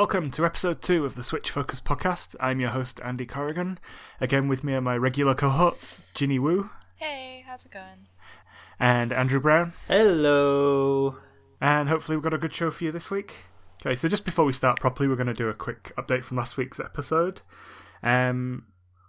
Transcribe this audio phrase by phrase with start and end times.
[0.00, 2.34] Welcome to episode two of the Switch Focus podcast.
[2.40, 3.78] I'm your host, Andy Corrigan.
[4.18, 8.08] Again, with me are my regular cohorts, Ginny Wu Hey, how's it going?
[8.78, 9.74] and Andrew Brown.
[9.88, 11.18] Hello.
[11.60, 13.44] And hopefully, we've got a good show for you this week.
[13.84, 16.38] Okay, so just before we start properly, we're going to do a quick update from
[16.38, 17.42] last week's episode.
[18.02, 18.64] Um,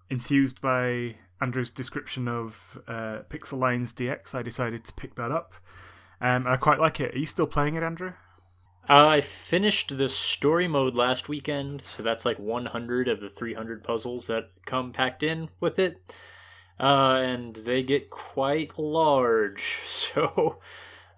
[0.09, 5.53] enthused by Andrew's description of uh, Piczle Lines DX, I decided to pick that up.
[6.19, 7.15] Um, I quite like it.
[7.15, 8.11] Are you still playing it, Andrew?
[8.93, 14.27] I finished the story mode last weekend, so that's like 100 of the 300 puzzles
[14.27, 16.13] that come packed in with it.
[16.77, 19.79] Uh, and they get quite large.
[19.85, 20.59] So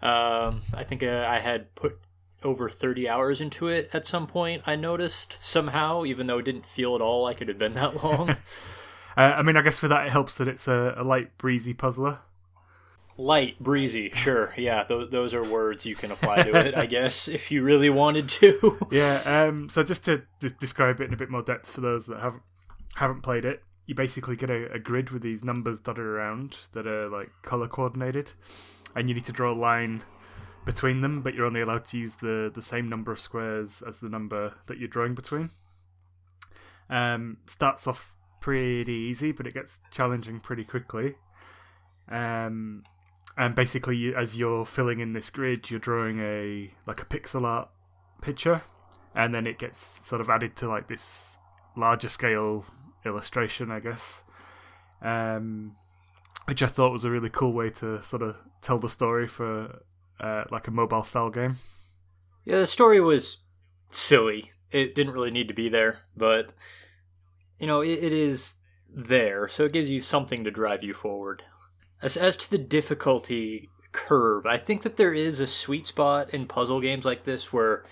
[0.04, 2.00] um, I think uh, I had put
[2.44, 6.68] over 30 hours into it at some point, I noticed somehow, even though it didn't
[6.68, 8.38] feel at all like it had been that long.
[9.16, 11.76] Uh, I mean, I guess for that, it helps that it's a, a light, breezy
[11.76, 12.22] puzzler.
[13.16, 14.54] Light, breezy, sure.
[14.58, 17.90] Yeah, those, those are words you can apply to it, I guess, if you really
[17.90, 18.80] wanted to.
[18.92, 19.22] Yeah.
[19.48, 19.70] Um.
[19.70, 22.44] So just to d- describe it in a bit more depth for those that haven't
[22.96, 26.88] haven't played it, you basically get a, a grid with these numbers dotted around that
[26.88, 28.32] are like color coordinated,
[28.96, 30.02] and you need to draw a line
[30.66, 34.00] between them, but you're only allowed to use the the same number of squares as
[34.00, 35.52] the number that you're drawing between.
[36.90, 37.38] Um.
[37.46, 41.16] Starts off pretty easy, but it gets challenging pretty quickly.
[42.10, 42.84] Um.
[43.38, 47.70] And basically, as you're filling in this grid, you're drawing a like a pixel art
[48.22, 48.62] picture,
[49.16, 51.38] and then it gets sort of added to like this
[51.76, 52.66] larger scale
[53.06, 54.22] illustration, I guess.
[55.02, 55.76] Um,
[56.46, 59.82] which I thought was a really cool way to sort of tell the story for
[60.20, 61.58] uh, like a mobile style game.
[62.46, 63.38] Yeah, the story was
[63.90, 64.52] silly.
[64.72, 66.54] It didn't really need to be there, but
[67.60, 68.56] you know, it, it is
[68.94, 71.44] there, so it gives you something to drive you forward.
[72.04, 76.48] As as to the difficulty curve, I think that there is a sweet spot in
[76.48, 77.86] puzzle games like this where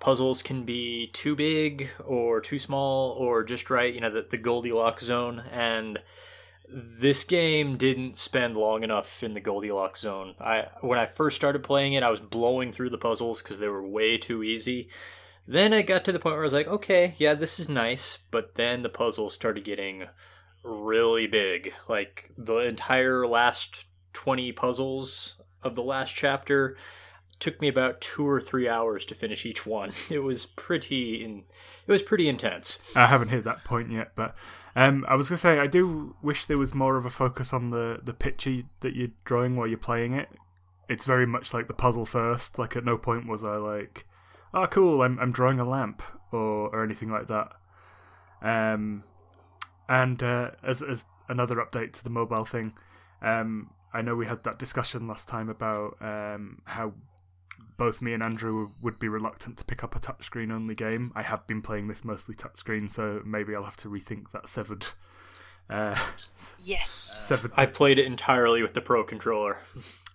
[0.00, 4.36] puzzles can be too big or too small or just right, you know, the, the
[4.36, 6.00] Goldilocks zone and
[6.68, 10.34] this game didn't spend long enough in the Goldilocks zone.
[10.40, 13.68] I when I first started playing it, I was blowing through the puzzles because they
[13.68, 14.88] were way too easy.
[15.46, 18.18] Then I got to the point where I was like, okay, yeah, this is nice,
[18.32, 20.08] but then the puzzles started getting
[20.62, 21.72] really big.
[21.88, 26.76] Like the entire last 20 puzzles of the last chapter
[27.38, 29.92] took me about 2 or 3 hours to finish each one.
[30.10, 31.44] It was pretty in,
[31.86, 32.78] it was pretty intense.
[32.94, 34.34] I haven't hit that point yet, but
[34.76, 37.70] um, I was gonna say I do wish there was more of a focus on
[37.70, 40.28] the the picture that you're drawing while you're playing it.
[40.88, 42.58] It's very much like the puzzle first.
[42.58, 44.06] Like at no point was I like,
[44.54, 47.52] "Oh, cool, I'm I'm drawing a lamp" or or anything like that.
[48.40, 49.04] Um,
[49.92, 52.72] and uh, as as another update to the mobile thing,
[53.20, 56.94] um, I know we had that discussion last time about um, how
[57.76, 61.12] both me and Andrew would be reluctant to pick up a touchscreen only game.
[61.14, 64.86] I have been playing this mostly touchscreen, so maybe I'll have to rethink that severed.
[65.68, 65.96] Uh,
[66.58, 66.88] Yes.
[67.28, 67.52] severed.
[67.54, 69.58] I played it entirely with the pro controller.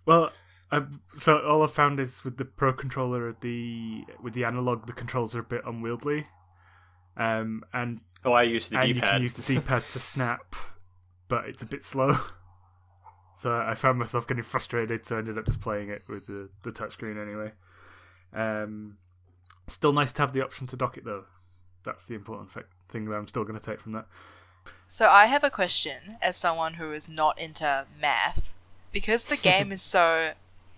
[0.08, 0.32] Well,
[0.72, 4.94] I've, so all I've found is with the Pro controller, the with the analog, the
[4.94, 6.26] controls are a bit unwieldy,
[7.18, 9.12] um, and Oh, I used the and you D-pad.
[9.12, 10.56] can use the D-pad to snap,
[11.28, 12.18] but it's a bit slow.
[13.40, 16.50] So I found myself getting frustrated, so I ended up just playing it with the
[16.64, 17.52] the touchscreen anyway.
[18.34, 18.98] Um,
[19.68, 21.26] still nice to have the option to dock it though.
[21.84, 24.08] That's the important fa- thing that I'm still going to take from that.
[24.88, 28.50] So I have a question as someone who is not into math.
[28.92, 30.32] Because the game is so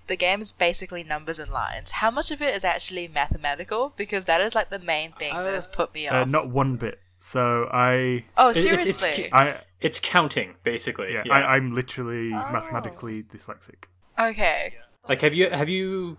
[0.09, 1.91] the game is basically numbers and lines.
[1.91, 3.93] How much of it is actually mathematical?
[3.95, 6.27] Because that is like the main thing that has put me Uh, off.
[6.27, 6.99] not one bit.
[7.17, 9.09] So I, oh, It- it's- seriously?
[9.09, 11.13] it's- I, It's counting, basically.
[11.13, 11.33] yeah, Yeah.
[11.37, 12.49] I, I'm literally Oh.
[12.51, 13.85] mathematically dyslexic.
[14.19, 14.75] okay.
[15.07, 16.17] like, have you have you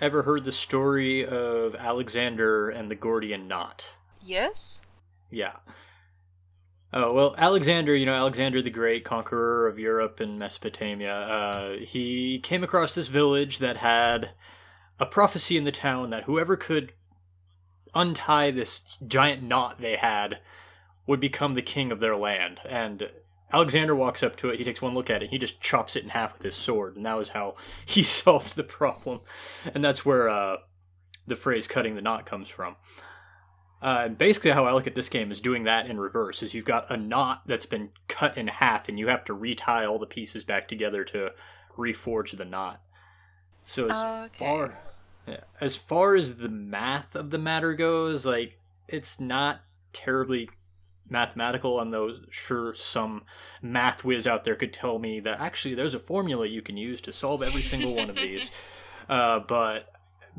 [0.00, 3.96] ever heard the story of Alexander and the Gordian knot?
[4.22, 4.80] Yes?
[5.30, 5.56] Yeah.
[6.94, 11.14] Oh well, Alexander, you know Alexander the Great, conqueror of Europe and Mesopotamia.
[11.14, 14.32] Uh, he came across this village that had
[15.00, 16.92] a prophecy in the town that whoever could
[17.94, 20.40] untie this giant knot they had
[21.06, 22.60] would become the king of their land.
[22.68, 23.10] And
[23.52, 24.58] Alexander walks up to it.
[24.58, 25.30] He takes one look at it.
[25.30, 27.54] He just chops it in half with his sword, and that was how
[27.86, 29.20] he solved the problem.
[29.74, 30.56] And that's where uh,
[31.26, 32.76] the phrase "cutting the knot" comes from.
[33.82, 36.42] Uh, basically, how I look at this game is doing that in reverse.
[36.42, 39.84] Is you've got a knot that's been cut in half, and you have to retie
[39.84, 41.30] all the pieces back together to
[41.76, 42.80] reforge the knot.
[43.66, 44.44] So as Okay.
[44.44, 44.78] far
[45.26, 48.58] yeah, as far as the math of the matter goes, like
[48.88, 49.60] it's not
[49.92, 50.48] terribly
[51.08, 51.80] mathematical.
[51.80, 53.24] I'm though sure some
[53.60, 57.00] math whiz out there could tell me that actually there's a formula you can use
[57.02, 58.50] to solve every single one of these.
[59.08, 59.91] Uh, but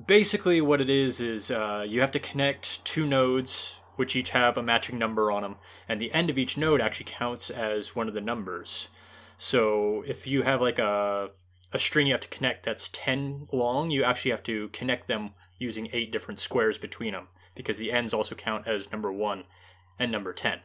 [0.08, 4.58] basically what it is is uh, you have to connect two nodes which each have
[4.58, 5.56] a matching number on them
[5.88, 8.90] and the end of each node actually counts as one of the numbers.
[9.38, 11.30] So if you have like a
[11.72, 15.32] a string you have to connect that's 10 long you actually have to connect them
[15.58, 19.44] using eight different squares between them because the ends also count as number 1
[19.98, 20.60] and number 10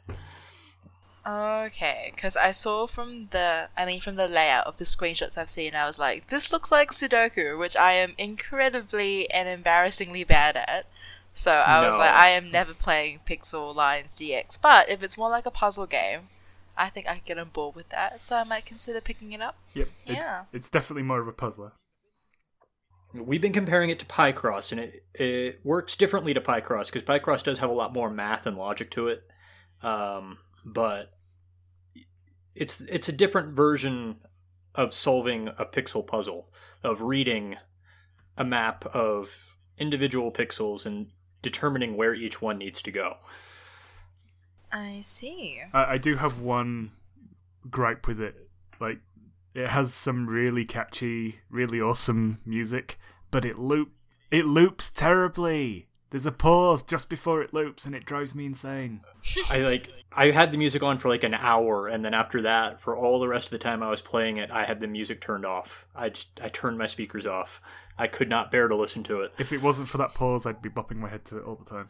[1.29, 5.51] Okay, because I saw from the, I mean, from the layout of the screenshots I've
[5.51, 10.57] seen, I was like, this looks like Sudoku, which I am incredibly and embarrassingly bad
[10.57, 10.87] at.
[11.35, 14.59] So I was like, I am never playing Piczle Lines DX.
[14.61, 16.23] But if it's more like a puzzle game,
[16.77, 18.21] I think I can get on board with that.
[18.23, 19.57] So I might consider picking it up.
[19.75, 19.89] Yep.
[20.07, 20.45] It's, Yeah.
[20.53, 21.73] it's definitely more of a puzzler.
[23.13, 27.43] We've been comparing it to Picross, and it it works differently to Picross because Picross
[27.43, 29.25] does have a lot more math and logic to it,
[29.83, 31.18] um, but
[32.59, 34.17] it's it's a different version
[34.75, 36.53] of solving a pixel puzzle,
[36.83, 37.57] of reading
[38.37, 41.09] a map of individual pixels and
[41.41, 43.17] determining where each one needs to go.
[44.73, 45.61] I see.
[45.73, 46.93] I, I do have one
[47.71, 48.49] gripe with it.
[48.81, 48.99] Like,
[49.55, 52.99] it has some really catchy, really awesome music,
[53.31, 53.93] but it loop
[54.31, 55.88] it loops terribly.
[56.11, 59.01] There's a pause just before it loops, and it drives me insane.
[59.51, 62.81] I like I had the music on for like an hour, and then after that,
[62.81, 65.21] for all the rest of the time I was playing it, I had the music
[65.21, 65.87] turned off.
[65.95, 67.61] I just I turned my speakers off.
[67.99, 69.33] I could not bear to listen to it.
[69.39, 71.69] If it wasn't for that pause, I'd be bopping my head to it all the
[71.69, 71.89] time.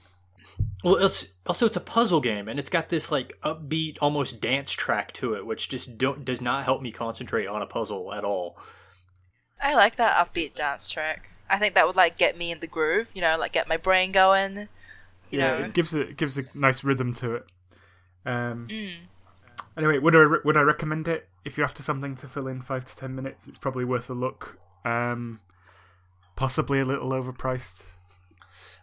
[0.83, 4.73] Well, it's, also it's a puzzle game, and it's got this like upbeat, almost dance
[4.73, 8.25] track to it, which just don't does not help me concentrate on a puzzle at
[8.25, 8.59] all.
[9.61, 11.31] I like that upbeat dance track.
[11.51, 13.77] I think that would like get me in the groove, you know, like get my
[13.77, 14.69] brain going.
[15.31, 15.65] You yeah, know.
[15.67, 17.47] it gives it gives a nice rhythm to it.
[18.27, 18.97] Um, Mm.
[19.77, 22.61] Anyway, would I re- would I recommend it if you're after something to fill in
[22.61, 23.47] five to ten minutes?
[23.47, 24.59] It's probably worth a look.
[24.85, 25.41] Um,
[26.35, 27.85] possibly a little overpriced.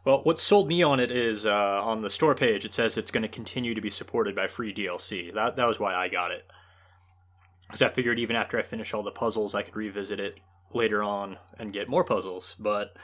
[0.06, 1.52] Well, what sold me on it is uh,
[1.84, 2.64] on the store page.
[2.64, 5.34] It says it's going to continue to be supported by free DLC.
[5.34, 6.44] That that was why I got it.
[7.68, 10.38] Because I figured even after I finish all the puzzles, I could revisit it
[10.76, 12.56] later on and get more puzzles.
[12.60, 12.96] But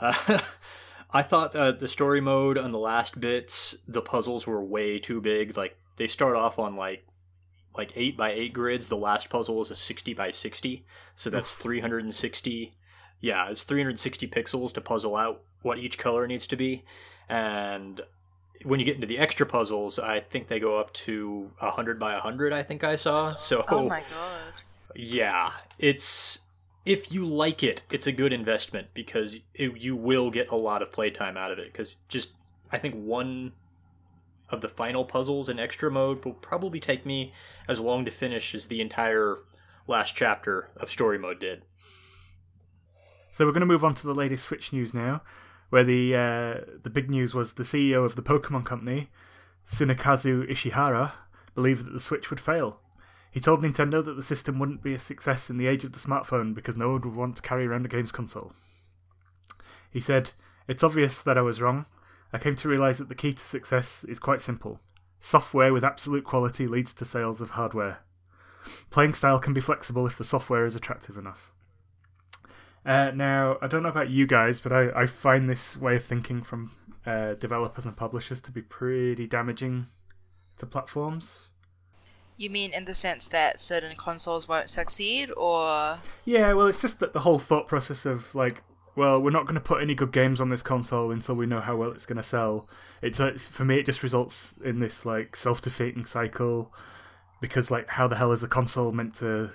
[0.00, 0.40] uh,
[1.10, 5.20] I thought uh, the story mode on the last bits, the puzzles were way too
[5.20, 5.56] big.
[5.56, 7.06] Like they start off on like
[7.76, 8.88] like eight by eight grids.
[8.88, 10.84] The last puzzle is a sixty by sixty,
[11.14, 12.72] so that's three hundred and sixty.
[13.20, 16.56] Yeah, it's three hundred and sixty pixels to puzzle out what each color needs to
[16.56, 16.84] be,
[17.28, 18.00] and
[18.62, 22.14] when you get into the extra puzzles, I think they go up to hundred by
[22.18, 22.52] hundred.
[22.52, 23.34] I think I saw.
[23.34, 24.52] So Oh my god.
[24.94, 26.38] yeah, it's
[26.86, 30.80] if you like it, it's a good investment because it, you will get a lot
[30.80, 31.72] of playtime out of it.
[31.72, 32.30] Because just
[32.70, 33.52] I think one
[34.48, 37.34] of the final puzzles in extra mode will probably take me
[37.66, 39.38] as long to finish as the entire
[39.88, 41.62] last chapter of story mode did.
[43.32, 45.22] So we're going to move on to the latest Switch news now,
[45.70, 49.10] where the uh, the big news was the CEO of the Pokemon Company,
[49.68, 51.12] Tsunekazu Ishihara,
[51.54, 52.80] believed that the Switch would fail.
[53.36, 55.98] He told Nintendo that the system wouldn't be a success in the age of the
[55.98, 58.54] smartphone because no one would want to carry around a games console.
[59.90, 60.30] He said,
[60.66, 61.84] It's obvious that I was wrong.
[62.32, 64.80] I came to realize that the key to success is quite simple.
[65.20, 67.98] Software with absolute quality leads to sales of hardware.
[68.88, 71.52] Playing style can be flexible if the software is attractive enough.
[72.86, 76.04] Uh, now, I don't know about you guys, but I, I find this way of
[76.04, 76.70] thinking from
[77.04, 79.88] uh, developers and publishers to be pretty damaging
[80.56, 81.48] to platforms.
[82.36, 87.00] You mean in the sense that certain consoles won't succeed, or Yeah, well, it's just
[87.00, 88.62] that the whole thought process of like,
[88.94, 91.60] well, we're not going to put any good games on this console until we know
[91.60, 92.68] how well it's going to sell.
[93.02, 96.74] It's uh, for me, it just results in this like self-defeating cycle
[97.40, 99.50] because like, how the hell is a console meant to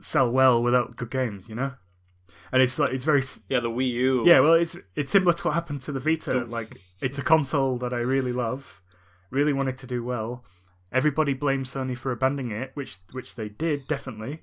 [0.00, 1.48] sell well without good games?
[1.48, 1.72] You know,
[2.52, 4.28] and it's like it's very Yeah, the Wii U.
[4.28, 4.40] yeah.
[4.40, 6.44] Well, it's it's similar to what happened to the Vita.
[6.44, 8.80] Like, it's a console that I really love,
[9.30, 10.44] really wanted to do well.
[10.92, 14.42] Everybody blames Sony for abandoning it, which which they did definitely,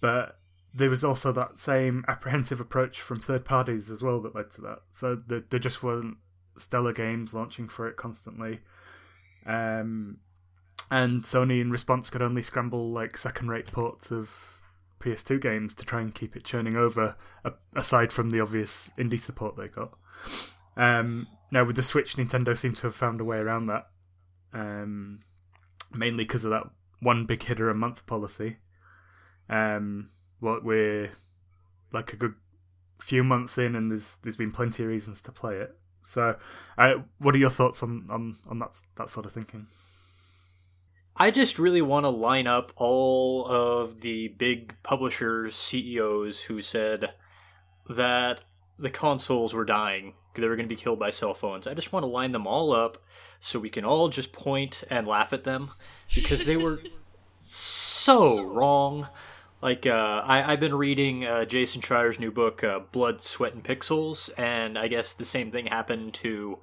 [0.00, 0.38] but
[0.74, 4.60] there was also that same apprehensive approach from third parties as well that led to
[4.60, 4.80] that.
[4.92, 6.18] So there, there just weren't
[6.58, 8.60] stellar games launching for it constantly,
[9.46, 10.18] um,
[10.90, 14.56] and Sony in response could only scramble like second-rate ports of
[15.00, 17.16] PS2 games to try and keep it churning over,
[17.74, 19.92] aside from the obvious indie support they got.
[20.76, 23.88] Um, now with the Switch, Nintendo seems to have found a way around that,
[24.52, 25.20] um,
[25.92, 26.64] mainly because of that
[27.00, 28.56] one big hitter a month policy.
[29.48, 31.12] Um, what we're
[31.92, 32.34] like a good
[32.98, 35.76] few months in, and there's there's been plenty of reasons to play it.
[36.02, 36.36] So,
[36.78, 39.66] uh, what are your thoughts on, on, on that that sort of thinking?
[41.16, 47.14] I just really want to line up all of the big publishers, CEOs who said
[47.88, 48.42] that
[48.78, 50.14] the consoles were dying.
[50.34, 51.66] They were going to be killed by cell phones.
[51.66, 52.98] I just want to line them all up
[53.40, 55.70] so we can all just point and laugh at them
[56.14, 56.80] because they were
[57.38, 59.08] so wrong.
[59.62, 63.64] Like uh, I, I've been reading uh, Jason Schreier's new book, uh, Blood, Sweat, and
[63.64, 66.58] Pixels, and I guess the same thing happened to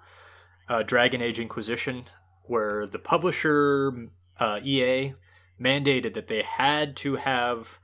[0.70, 2.06] uh, Dragon Age Inquisition,
[2.44, 5.16] where the publisher uh, EA
[5.60, 7.80] mandated that they had to have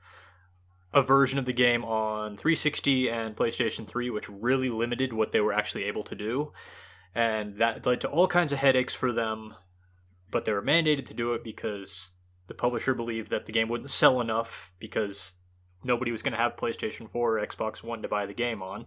[0.92, 5.40] a version of the game on 360 and PlayStation 3, which really limited what they
[5.40, 6.52] were actually able to do.
[7.14, 9.54] And that led to all kinds of headaches for them,
[10.30, 12.12] but they were mandated to do it because
[12.46, 15.34] the publisher believed that the game wouldn't sell enough because
[15.84, 18.86] nobody was going to have PlayStation 4 or Xbox One to buy the game on.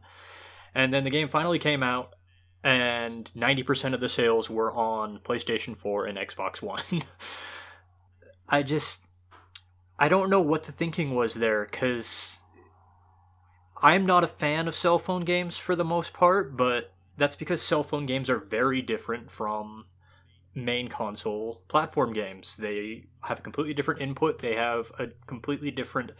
[0.75, 2.15] And then the game finally came out,
[2.63, 6.83] and 90% of the sales were on PlayStation 4 and Xbox One.
[8.49, 9.07] I just
[10.03, 12.43] I don't know what the thinking was there cuz
[13.81, 17.61] I'm not a fan of cell phone games for the most part, but that's because
[17.61, 19.85] cell phone games are very different from
[20.53, 22.57] main console platform games.
[22.57, 26.11] They have a completely different input, they have a completely different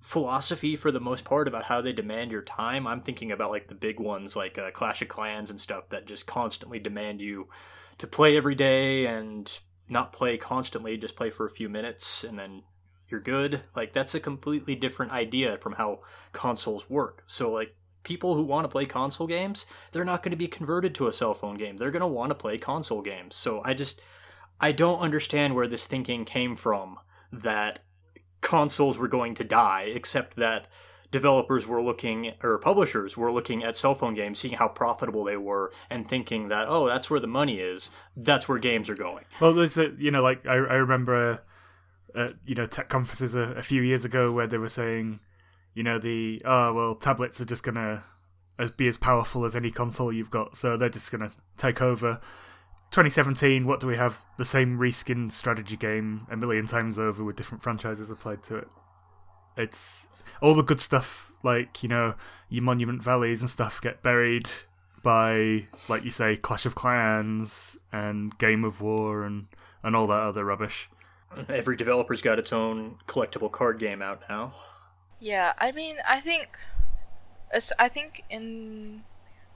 [0.00, 2.86] philosophy for the most part about how they demand your time.
[2.86, 6.06] I'm thinking about like the big ones like uh, Clash of Clans and stuff that
[6.06, 7.50] just constantly demand you
[7.98, 12.38] to play every day and not play constantly, just play for a few minutes and
[12.38, 12.62] then
[13.08, 13.62] you're good.
[13.74, 16.00] Like that's a completely different idea from how
[16.32, 17.24] consoles work.
[17.26, 20.94] So like people who want to play console games, they're not going to be converted
[20.94, 21.76] to a cell phone game.
[21.76, 23.34] They're going to want to play console games.
[23.36, 24.00] So I just
[24.60, 26.98] I don't understand where this thinking came from
[27.32, 27.80] that
[28.40, 30.68] consoles were going to die, except that
[31.10, 35.36] developers were looking or publishers were looking at cell phone games, seeing how profitable they
[35.36, 37.90] were, and thinking that oh, that's where the money is.
[38.16, 39.24] That's where games are going.
[39.40, 41.42] Well, there's a you know like I I remember,
[42.14, 45.20] uh, you know tech conferences a, a few years ago where they were saying,
[45.74, 48.04] you know the oh well tablets are just gonna
[48.58, 52.20] as be as powerful as any console you've got, so they're just gonna take over.
[52.90, 54.22] 2017, what do we have?
[54.38, 58.68] The same reskin strategy game a million times over with different franchises applied to it.
[59.56, 60.08] It's
[60.40, 62.14] all the good stuff, like, you know,
[62.48, 64.48] your Monument Valleys and stuff get buried
[65.02, 69.46] by, like you say, Clash of Clans and Game of War and,
[69.82, 70.88] and all that other rubbish.
[71.48, 74.54] Every developer's got its own collectible card game out now.
[75.20, 76.58] Yeah, I mean, I think,
[77.78, 79.04] I think in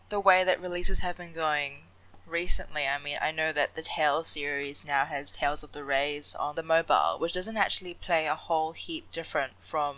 [0.08, 1.82] the way that releases have been going,
[2.28, 6.34] recently, I mean, I know that the Tales series now has Tales of the Rays
[6.34, 9.96] on the mobile, which doesn't actually play a whole heap different from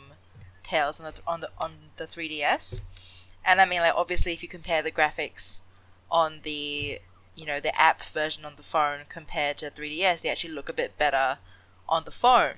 [0.62, 2.80] Tales on the on the on the 3DS.
[3.44, 5.62] And I mean, like obviously, if you compare the graphics
[6.10, 7.00] on the
[7.36, 10.74] you know the app version on the phone compared to 3DS, they actually look a
[10.74, 11.38] bit better
[11.90, 12.54] on the phone.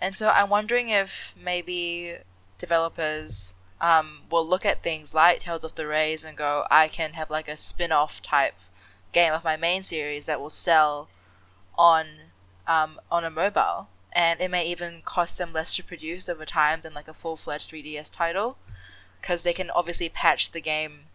[0.00, 2.16] And so I'm wondering if maybe
[2.58, 7.14] developers um, will look at things like Tales of the Rays and go, I can
[7.14, 8.54] have like a spin off type
[9.12, 11.08] game of my main series that will sell
[11.76, 12.06] on
[12.66, 16.82] um, on a mobile, and it may even cost them less to produce over time
[16.82, 18.58] than like a full fledged 3DS title,
[19.20, 21.06] because they can obviously patch the game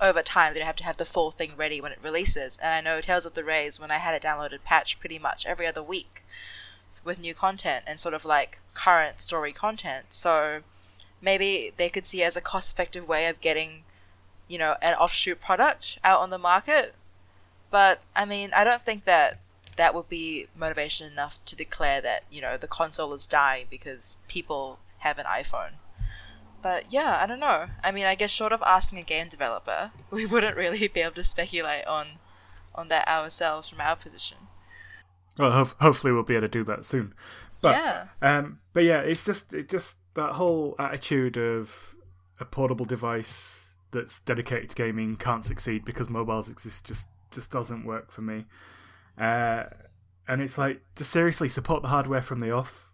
[0.00, 0.52] over time.
[0.52, 2.58] They don't have to have the full thing ready when it releases.
[2.58, 5.46] And I know Tales of the Rays, when I had it downloaded, patched pretty much
[5.46, 6.22] every other week
[7.04, 10.06] with new content and sort of like current story content.
[10.10, 10.60] So
[11.20, 13.84] maybe they could see as a cost effective way of getting,
[14.48, 16.94] you know, an offshoot product out on the market
[17.74, 19.40] but I mean, I don't think that
[19.76, 24.14] that would be motivation enough to declare that you know the console is dying because
[24.28, 25.72] people have an iPhone.
[26.62, 27.66] But yeah, I don't know.
[27.82, 31.16] I mean, I guess short of asking a game developer, we wouldn't really be able
[31.16, 32.20] to speculate on
[32.76, 34.38] on that ourselves from our position.
[35.38, 37.14] Well, ho- hopefully we'll be able to do that soon.
[37.60, 38.06] But, yeah.
[38.22, 41.94] Um, but yeah, it's just it just that whole attitude of
[42.40, 47.84] a portable device that's dedicated to gaming can't succeed because mobiles exist just just doesn't
[47.84, 48.44] work for me.
[49.18, 49.64] Uh,
[50.26, 52.90] and it's like, just seriously support the hardware from the off.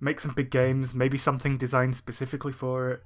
[0.00, 3.02] Make some big games, maybe something designed specifically for it.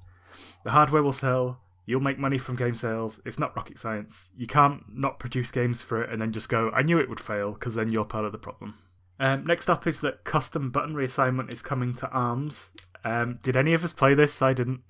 [0.64, 1.60] The hardware will sell.
[1.84, 3.20] You'll make money from game sales.
[3.24, 4.30] It's not rocket science.
[4.36, 7.20] You can't not produce games for it and then just go, I knew it would
[7.20, 8.74] fail, because then you're part of the problem.
[9.18, 12.70] Um, next up is that custom button reassignment is coming to ARMS.
[13.04, 14.40] Um, did any of us play this?
[14.42, 14.80] I didn't.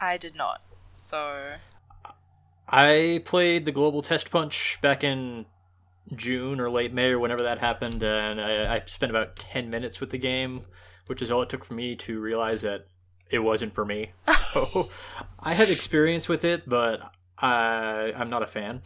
[0.00, 0.62] I did not.
[0.94, 1.54] So
[2.68, 5.46] I played the Global Test Punch back in
[6.14, 10.00] June or late May or whenever that happened, and I, I, spent about 10 minutes
[10.00, 10.62] with the game,
[11.06, 12.86] which is all it took for me to realize that
[13.32, 14.12] it wasn't for me.
[14.52, 14.90] So
[15.40, 17.00] I have experience with it, but
[17.38, 18.82] I, I'm not a fan.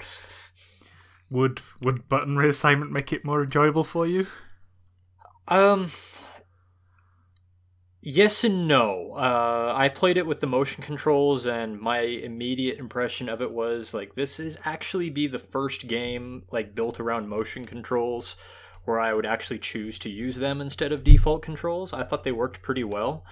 [1.28, 4.28] Would would button reassignment make it more enjoyable for you?
[5.48, 5.90] Um
[8.08, 9.14] Yes and no.
[9.16, 13.92] Uh, I played it with the motion controls, and my immediate impression of it was
[13.92, 18.36] like this is actually be the first game like built around motion controls
[18.84, 21.92] where I would actually choose to use them instead of default controls.
[21.92, 23.24] I thought they worked pretty well.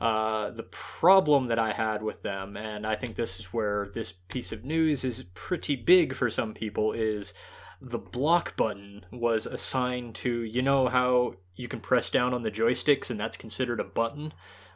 [0.00, 4.12] Uh, the problem that I had with them, and I think this is where this
[4.12, 7.32] piece of news is pretty big for some people, is
[7.80, 12.50] the block button was assigned to you know how you can press down on the
[12.50, 14.32] joysticks and that's considered a button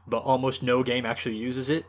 [0.07, 1.85] but almost no game actually uses it?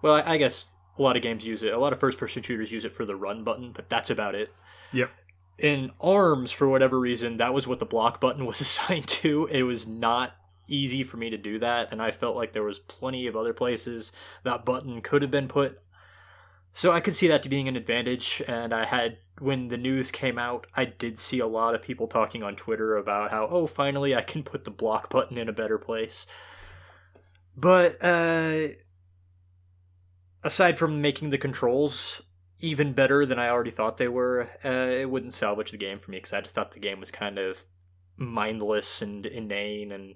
[0.00, 1.72] Well i, I guess a lot of games use it.
[1.72, 4.34] A lot of first person shooters use it for the run button but that's about
[4.34, 4.52] it.
[4.92, 5.10] Yep.
[5.58, 9.46] in arms for whatever reason that was what the block button was assigned to.
[9.50, 10.36] It was not
[10.72, 13.52] easy for me to do that and i felt like there was plenty of other
[13.52, 14.12] places
[14.44, 15.82] that button could have been put
[16.72, 20.10] so I could see that to being an advantage, and I had when the news
[20.10, 23.66] came out, I did see a lot of people talking on Twitter about how oh
[23.66, 26.26] finally I can put the block button in a better place.
[27.56, 28.68] But uh
[30.42, 32.22] aside from making the controls
[32.58, 36.10] even better than I already thought they were, uh, it wouldn't salvage the game for
[36.10, 37.64] me because I just thought the game was kind of
[38.16, 40.14] mindless and inane and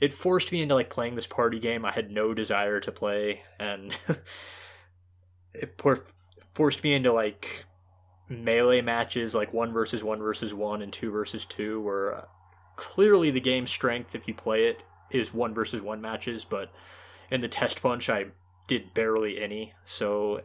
[0.00, 3.42] it forced me into like playing this party game I had no desire to play
[3.58, 3.96] and
[5.54, 6.06] it por-
[6.54, 7.64] forced me into like
[8.28, 12.24] melee matches like one versus one versus one and two versus two where uh,
[12.76, 16.72] clearly the game's strength if you play it is one versus one matches but
[17.30, 18.26] in the test punch i
[18.70, 19.74] did barely any.
[19.82, 20.42] So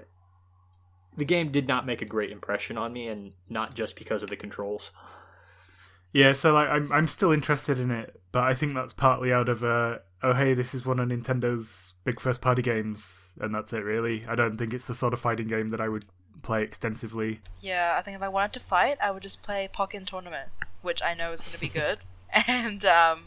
[1.16, 4.32] the game did not make a great impression on me and not just because of
[4.32, 4.92] the controls
[6.16, 9.50] Yeah, so like I'm I'm still interested in it, but I think that's partly out
[9.50, 13.74] of uh oh hey, this is one of Nintendo's big first party games and that's
[13.74, 14.26] it really.
[14.26, 16.06] I don't think it's the sort of fighting game that I would
[16.42, 17.42] play extensively.
[17.60, 20.52] Yeah, I think if I wanted to fight, I would just play Pokken Tournament,
[20.82, 22.00] which I know is going to be good.
[22.48, 23.24] and um,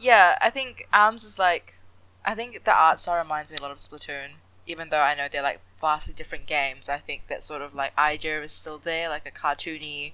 [0.00, 1.76] yeah, I think Arms is like,
[2.24, 4.30] I think the art style reminds me a lot of Splatoon.
[4.66, 7.96] Even though I know they're like vastly different games, I think that sort of like
[7.96, 10.10] idea is still there, like a cartoony,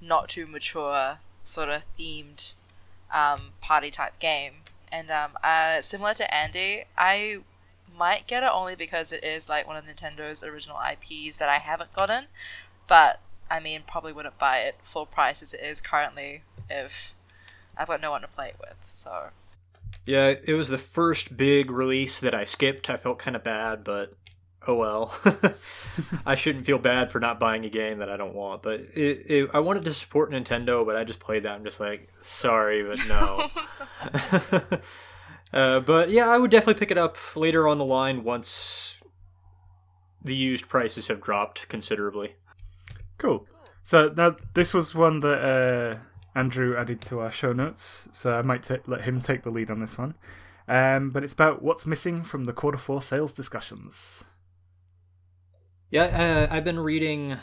[0.00, 2.52] not too mature sort of themed
[3.12, 4.52] um, party type game.
[4.92, 7.38] And um, uh, similar to Andy, I
[7.96, 11.58] might get it only because it is like one of Nintendo's original IPs that I
[11.58, 12.26] haven't gotten.
[12.86, 17.14] But I mean, probably wouldn't buy it full price as it is currently if
[17.76, 18.76] I've got no one to play it with.
[18.90, 19.30] So
[20.06, 23.84] yeah it was the first big release that i skipped i felt kind of bad
[23.84, 24.14] but
[24.66, 25.14] oh well
[26.26, 29.30] i shouldn't feel bad for not buying a game that i don't want but it,
[29.30, 32.82] it, i wanted to support nintendo but i just played that i'm just like sorry
[32.82, 34.80] but no
[35.52, 38.98] uh, but yeah i would definitely pick it up later on the line once
[40.22, 42.34] the used prices have dropped considerably
[43.18, 43.46] Cool.
[43.82, 48.42] So now this was one that uh, Andrew added to our show notes, so I
[48.42, 50.14] might ta let him take the lead on this one.
[50.68, 54.24] Um, but it's about what's missing from the quarter four sales discussions.
[55.96, 57.38] Yeah, uh, I've been reading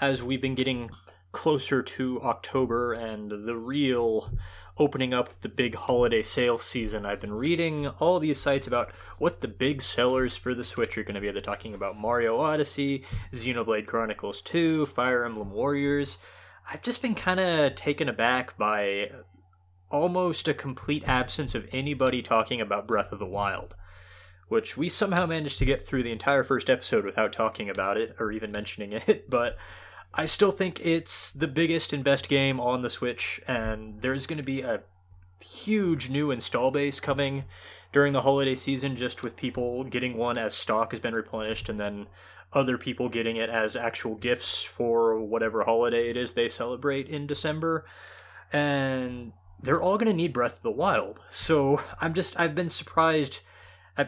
[0.00, 0.90] as we've been getting
[1.30, 4.32] closer to October and the real
[4.78, 7.06] opening up the big holiday sale season.
[7.06, 11.04] I've been reading all these sites about what the big sellers for the Switch are
[11.04, 11.30] going to be.
[11.30, 16.18] They're talking about Mario Odyssey, Xenoblade Chronicles 2, Fire Emblem Warriors.
[16.68, 19.12] I've just been kind of taken aback by
[19.88, 23.76] almost a complete absence of anybody talking about Breath of the Wild
[24.52, 28.14] which we somehow managed to get through the entire first episode without talking about it
[28.20, 29.56] or even mentioning it, but
[30.12, 34.36] I still think it's the biggest and best game on the Switch, and there's going
[34.36, 34.82] to be a
[35.40, 37.44] huge new install base coming
[37.92, 41.80] during the holiday season, just with people getting one as stock has been replenished, and
[41.80, 42.06] then
[42.52, 47.26] other people getting it as actual gifts for whatever holiday it is they celebrate in
[47.26, 47.86] December.
[48.52, 51.20] And they're all going to need Breath of the Wild.
[51.30, 53.40] So I'm just, I've been surprised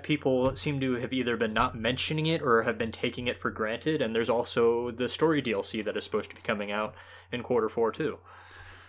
[0.02, 3.50] people seem to have either been not mentioning it or have been taking it for
[3.50, 4.00] granted.
[4.00, 6.94] And there's also the story DLC that is supposed to be coming out
[7.30, 8.18] in quarter four too.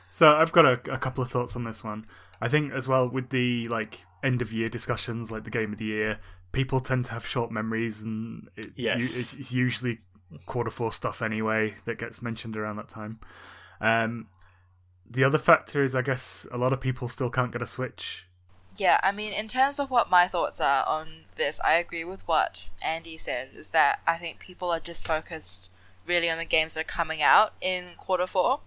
[0.08, 2.06] So I've got a, a couple of thoughts on this one.
[2.40, 5.80] I think as well with the like end of year discussions, like the game of
[5.80, 6.20] the year,
[6.52, 9.02] people tend to have short memories, and it, Yes.
[9.04, 10.00] it's, it's usually
[10.46, 13.20] quarter four stuff anyway that gets mentioned around that time.
[13.82, 14.28] Um,
[15.10, 18.28] the other factor is, I guess, a lot of people still can't get a Switch.
[18.78, 22.28] Yeah, I mean, in terms of what my thoughts are on this, I agree with
[22.28, 23.50] what Andy said.
[23.56, 25.70] Is that I think people are just focused
[26.06, 28.60] really on the games that are coming out in quarter four,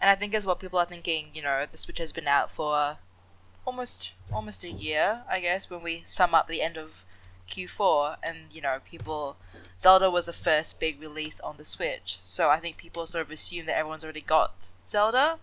[0.00, 2.50] and I think as well people are thinking, you know, the Switch has been out
[2.50, 2.98] for
[3.64, 7.04] almost almost a year, I guess, when we sum up the end of
[7.48, 9.36] Q4, and you know, people
[9.78, 13.30] Zelda was the first big release on the Switch, so I think people sort of
[13.30, 14.54] assume that everyone's already got
[14.88, 15.38] Zelda.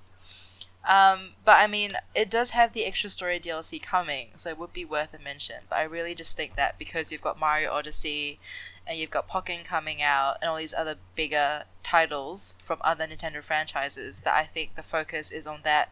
[0.86, 4.74] Um, but I mean, it does have the extra story DLC coming, so it would
[4.74, 5.62] be worth a mention.
[5.70, 8.40] But I really just think that because you've got Mario Odyssey,
[8.86, 13.42] and you've got Pokken coming out, and all these other bigger titles from other Nintendo
[13.42, 15.90] franchises, that I think the focus is on that.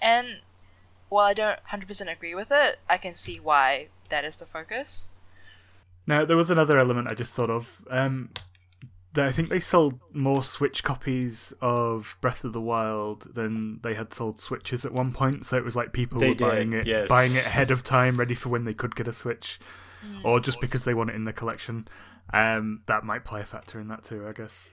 [0.00, 0.40] And
[1.08, 5.08] while I don't 100% agree with it, I can see why that is the focus.
[6.06, 7.82] Now, there was another element I just thought of.
[7.88, 8.30] Um,
[9.16, 14.12] I think they sold more Switch copies of Breath of the Wild than they had
[14.12, 15.46] sold Switches at one point.
[15.46, 17.08] So it was like people They were did, buying it, yes.
[17.08, 19.58] buying it ahead of time, ready for when they could get a Switch,
[20.24, 21.86] or just because they want it in their collection.
[22.32, 24.70] Um, that might play a factor in that too, I guess.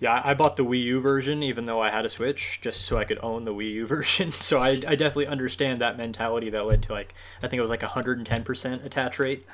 [0.00, 2.82] Yeah, I I bought the Wii U version even though I had a Switch, just
[2.82, 4.32] so I could own the Wii U version.
[4.32, 7.70] So I, I definitely understand that mentality that led to like I think it was
[7.70, 9.46] like 110% attach rate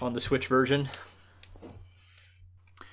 [0.00, 0.88] on the Switch version.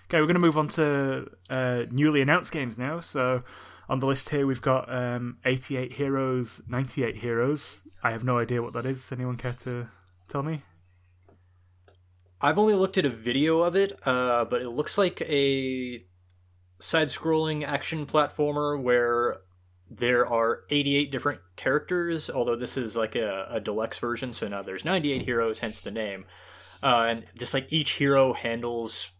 [0.07, 2.99] Okay, we're going to move on to uh, newly announced games now.
[2.99, 3.41] So
[3.89, 7.87] on the list here, we've got um, 88 Heroes, 98 Heroes.
[8.03, 9.11] I have no idea what that is.
[9.11, 9.87] Anyone care to
[10.27, 10.61] tell me?
[12.39, 16.05] I've only looked at a video of it, uh, but it looks like a
[16.77, 19.37] side-scrolling action platformer where
[19.89, 22.29] there are 88 different characters.
[22.29, 25.89] Although this is like a, a deluxe version, so now there's 98 heroes, hence the
[25.89, 26.25] name.
[26.83, 29.14] Uh, and just like each hero handles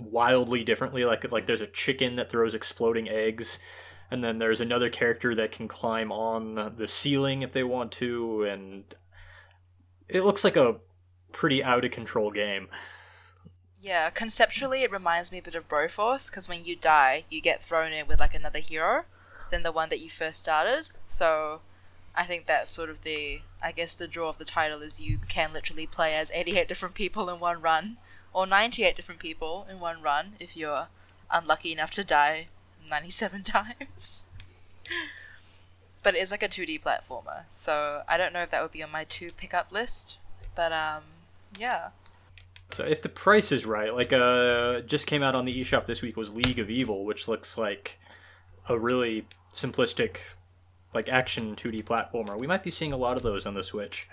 [0.00, 1.04] wildly differently.
[1.04, 3.58] Like like there's a chicken that throws exploding eggs,
[4.10, 8.44] and then there's another character that can climb on the ceiling if they want to,
[8.44, 8.94] and
[10.08, 10.76] it looks like a
[11.32, 12.68] pretty out of control game.
[13.80, 17.62] Yeah, conceptually, it reminds me a bit of Broforce because when you die, you get
[17.62, 19.04] thrown in with like another hero
[19.50, 20.86] than the one that you first started.
[21.06, 21.62] So,
[22.14, 25.18] I think that's sort of the, I guess, the draw of the title is you
[25.28, 27.96] can literally play as 88 different people in one run,
[28.32, 30.88] or 98 different people in one run if you're
[31.30, 32.48] unlucky enough to die
[32.88, 34.26] 97 times.
[36.02, 38.82] but it is like a 2D platformer, so I don't know if that would be
[38.82, 40.18] on my two pickup list,
[40.54, 41.02] but um,
[41.58, 41.90] yeah.
[42.72, 46.02] So if the price is right, like uh, just came out on the eShop this
[46.02, 47.98] week was League of Evil, which looks like
[48.68, 50.18] a really simplistic,
[50.94, 52.38] like action 2D platformer.
[52.38, 54.08] We might be seeing a lot of those on the Switch.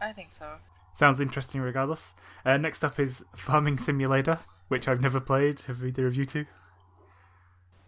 [0.00, 0.56] I think so.
[0.94, 2.14] Sounds interesting regardless.
[2.44, 5.60] Uh, next up is Farming Simulator, which I've never played.
[5.62, 6.46] Have either of you two?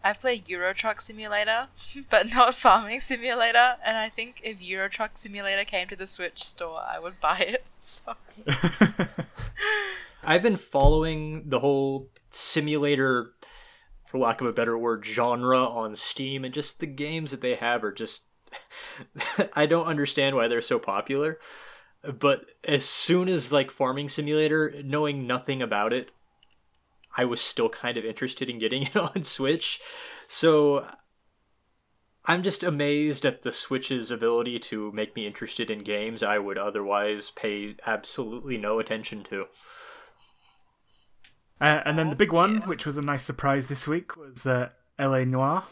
[0.05, 1.69] I've played Euro Truck Simulator,
[2.11, 6.45] but not Farming Simulator, and I think if Euro Truck Simulator came to the Switch
[6.45, 7.65] store, I would buy it.
[7.85, 8.15] So.
[10.23, 13.33] I've been following the whole simulator,
[14.05, 17.57] for lack of a better word, genre on Steam, and just the games that they
[17.57, 18.23] have are just.
[19.57, 21.41] I don't understand why they're so popular.
[22.03, 26.11] But as soon as like Farming Simulator, knowing nothing about it,
[27.17, 29.81] I was still kind of interested in getting it on Switch.
[30.27, 30.87] So
[32.25, 36.59] I'm just amazed at the Switch's ability to make me interested in games I would
[36.59, 39.47] otherwise pay absolutely no attention to.
[41.61, 44.71] Uh, and then the big one, which was a nice surprise this week, was uh,
[44.99, 45.65] LA Noire.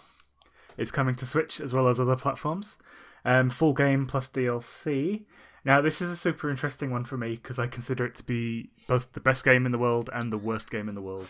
[0.76, 2.78] It's coming to Switch as well as other platforms.
[3.24, 5.24] Um, full game plus DLC.
[5.64, 8.70] Now, this is a super interesting one for me because I consider it to be
[8.88, 11.28] both the best game in the world and the worst game in the world.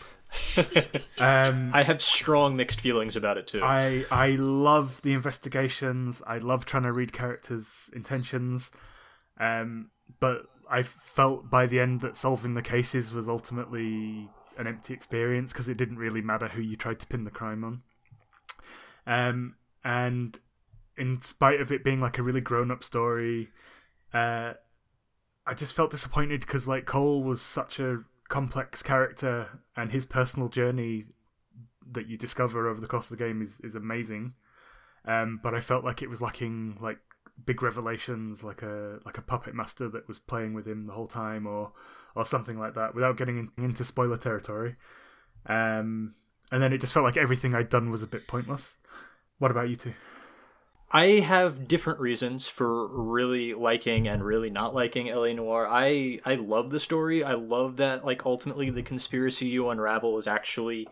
[1.17, 3.61] um, I have strong mixed feelings about it too.
[3.61, 6.21] I I love the investigations.
[6.25, 8.71] I love trying to read characters' intentions.
[9.37, 14.93] Um, but I felt by the end that solving the cases was ultimately an empty
[14.93, 17.81] experience because it didn't really matter who you tried to pin the crime on.
[19.05, 20.39] Um, and
[20.97, 23.49] in spite of it being like a really grown-up story,
[24.13, 24.53] uh,
[25.45, 30.49] I just felt disappointed because like Cole was such a complex character, and his personal
[30.49, 31.05] journey
[31.91, 34.33] that you discover over the course of the game is is amazing.
[35.05, 36.99] Um, but I felt like it was lacking like
[37.45, 41.07] big revelations, like a like a puppet master that was playing with him the whole
[41.07, 41.73] time, or
[42.15, 44.75] or something like that, without getting in, into spoiler territory.
[45.45, 46.15] Um,
[46.51, 48.77] and then it just felt like everything I'd done was a bit pointless.
[49.39, 49.93] What about you two?
[50.93, 55.67] I have different reasons for really liking and really not liking LA Noire.
[55.69, 57.23] I I love the story.
[57.23, 60.87] I love that like ultimately the conspiracy you unravel is actually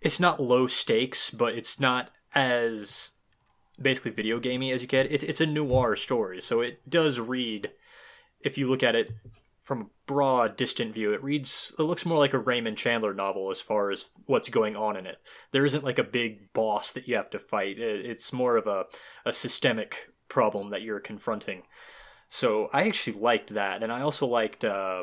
[0.00, 3.14] it's not low stakes, but it's not as
[3.80, 5.10] basically video gamey as you get.
[5.10, 7.70] It's it's a noir story, so it does read
[8.40, 9.12] if you look at it
[9.68, 13.50] from a broad, distant view, it reads it looks more like a Raymond Chandler novel
[13.50, 15.18] as far as what's going on in it.
[15.52, 17.78] There isn't like a big boss that you have to fight.
[17.78, 18.86] It's more of a,
[19.26, 21.64] a systemic problem that you're confronting.
[22.28, 25.02] So I actually liked that, and I also liked uh,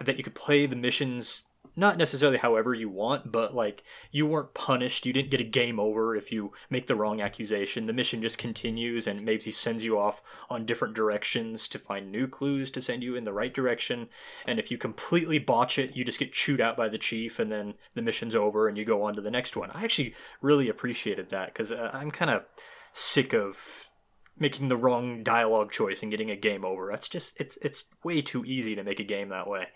[0.00, 1.42] that you could play the missions
[1.76, 5.06] not necessarily however you want, but like you weren't punished.
[5.06, 7.86] You didn't get a game over if you make the wrong accusation.
[7.86, 12.26] The mission just continues and maybe sends you off on different directions to find new
[12.26, 14.08] clues to send you in the right direction.
[14.46, 17.50] And if you completely botch it, you just get chewed out by the chief and
[17.50, 19.70] then the mission's over and you go on to the next one.
[19.72, 22.44] I actually really appreciated that because uh, I'm kind of
[22.92, 23.90] sick of
[24.38, 26.88] making the wrong dialogue choice and getting a game over.
[26.90, 29.68] That's just it's it's way too easy to make a game that way.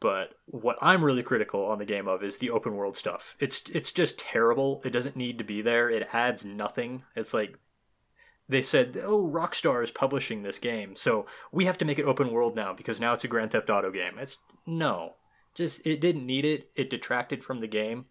[0.00, 3.36] But what I'm really critical on the game of is the open world stuff.
[3.38, 4.80] It's it's just terrible.
[4.84, 5.90] It doesn't need to be there.
[5.90, 7.04] It adds nothing.
[7.14, 7.58] It's like
[8.48, 12.32] they said, "Oh, Rockstar is publishing this game, so we have to make it open
[12.32, 15.16] world now because now it's a Grand Theft Auto game." It's no,
[15.54, 16.70] just it didn't need it.
[16.74, 18.06] It detracted from the game.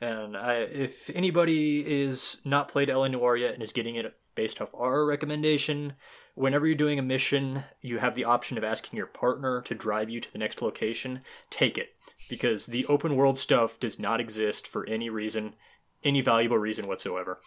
[0.00, 4.60] And I, if anybody is not played LA Noire yet and is getting it based
[4.60, 5.94] off our recommendation,
[6.38, 10.08] whenever you're doing a mission, you have the option of asking your partner to drive
[10.08, 11.20] you to the next location.
[11.50, 11.94] Take it
[12.28, 15.54] because the open world stuff does not exist for any reason,
[16.04, 17.40] any valuable reason whatsoever.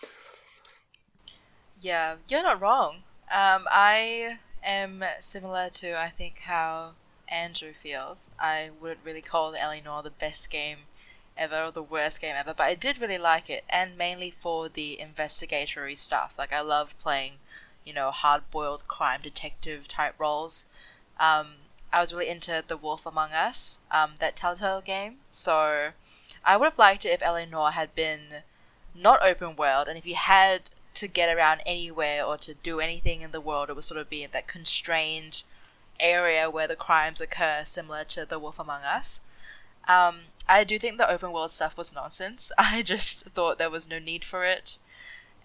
[1.80, 2.98] Yeah, you're not wrong.
[3.32, 6.92] Um, I am similar to I think how
[7.30, 8.32] Andrew feels.
[8.40, 10.80] I wouldn't really call Noire the best game
[11.38, 14.68] ever or the worst game ever, but I did really like it, and mainly for
[14.68, 16.34] the investigatory stuff.
[16.38, 17.34] Like I love playing,
[17.86, 20.66] you know, hard-boiled crime detective type roles.
[21.20, 21.54] Um,
[21.94, 25.18] I was really into The Wolf Among Us, um, that Telltale game.
[25.28, 25.92] So
[26.44, 28.44] I would have liked it if LA Noire had been
[28.96, 30.64] not open world, and if you had
[30.94, 34.10] to get around anywhere or to do anything in the world, it would sort of
[34.10, 35.44] be in that constrained
[36.00, 39.22] area where the crimes occur, similar to The Wolf Among Us.
[39.88, 42.52] Um, I do think the open world stuff was nonsense.
[42.58, 44.78] I just thought there was no need for it.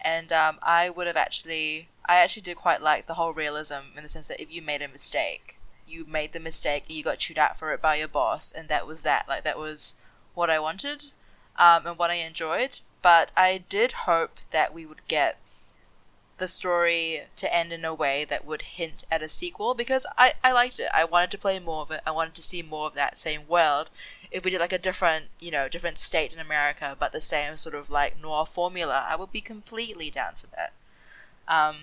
[0.01, 4.03] And um, I would have actually, I actually did quite like the whole realism in
[4.03, 7.19] the sense that if you made a mistake, you made the mistake and you got
[7.19, 9.29] chewed out for it by your boss, and that was that.
[9.29, 9.95] Like, that was
[10.35, 11.07] what I wanted
[11.57, 12.81] um, and what I enjoyed.
[13.03, 15.39] But I did hope that we would get
[16.39, 20.35] the story to end in a way that would hint at a sequel because I,
[20.45, 20.89] I liked it.
[20.93, 22.03] I wanted to play more of it.
[22.07, 23.91] I wanted to see more of that same world
[24.31, 27.57] if we did like a different, you know, different state in America, but the same
[27.57, 30.73] sort of like noir formula, I would be completely down for that.
[31.49, 31.77] Um,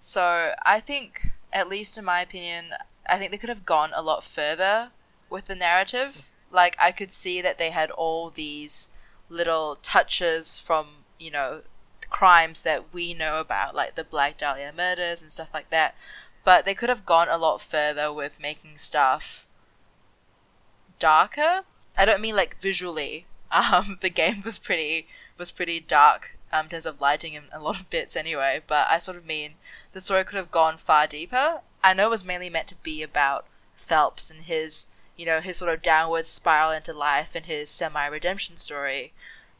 [0.00, 2.74] so I think, at least in my opinion,
[3.06, 4.90] I think they could have gone a lot further
[5.30, 6.30] with the narrative.
[6.50, 8.88] Like I could see that they had all these
[9.28, 11.62] little touches from, you know,
[12.10, 15.94] crimes that we know about, like the Black Dahlia murders and stuff like that.
[16.44, 19.46] But they could have gone a lot further with making stuff
[20.98, 21.62] darker.
[21.96, 23.26] I don't mean like visually.
[23.50, 25.06] Um, the game was pretty
[25.38, 28.62] was pretty dark um, in terms of lighting and a lot of bits anyway.
[28.66, 29.54] But I sort of mean
[29.92, 31.60] the story could have gone far deeper.
[31.82, 35.56] I know it was mainly meant to be about Phelps and his you know his
[35.56, 39.12] sort of downward spiral into life and his semi redemption story.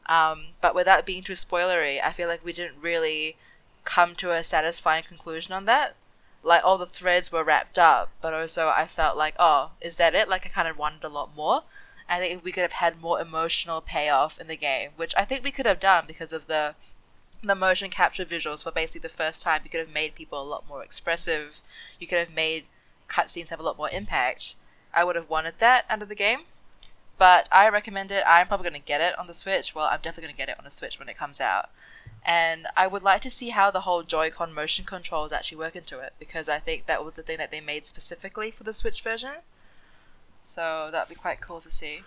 [0.05, 3.37] Um, but without being too spoilery, I feel like we didn't really
[3.85, 5.95] come to a satisfying conclusion on that
[6.43, 10.15] like all the threads were wrapped up, but also I felt like, oh, is that
[10.15, 10.29] it?
[10.29, 11.63] Like I kind of wanted a lot more.
[12.09, 15.43] I think we could have had more emotional payoff in the game, which I think
[15.43, 16.75] we could have done because of the
[17.41, 19.61] the motion capture visuals for basically the first time.
[19.63, 21.61] You could have made people a lot more expressive.
[21.97, 22.65] You could have made
[23.07, 24.55] cutscenes have a lot more impact.
[24.93, 26.41] I would have wanted that out of the game.
[27.17, 28.23] But I recommend it.
[28.27, 29.73] I'm probably going to get it on the Switch.
[29.73, 31.69] Well, I'm definitely going to get it on the Switch when it comes out
[32.25, 35.99] and I would like to see how the whole Joy-Con motion controls actually work into
[35.99, 39.01] it because I think that was the thing that they made specifically for the Switch
[39.01, 39.35] version.
[40.41, 42.01] So that'd be quite cool to see.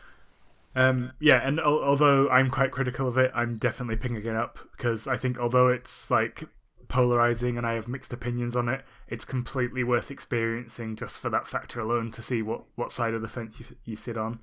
[0.75, 4.59] Um, yeah, and al- although I'm quite critical of it, I'm definitely picking it up
[4.77, 6.45] because I think although it's like
[6.88, 11.47] polarizing and I have mixed opinions on it, it's completely worth experiencing just for that
[11.47, 14.40] factor alone to see what, what side of the fence you, you sit on.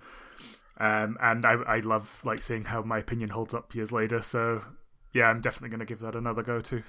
[0.79, 4.21] Um, and I, I love like seeing how my opinion holds up years later.
[4.21, 4.63] So
[5.13, 6.83] yeah, I'm definitely going to give that another go too.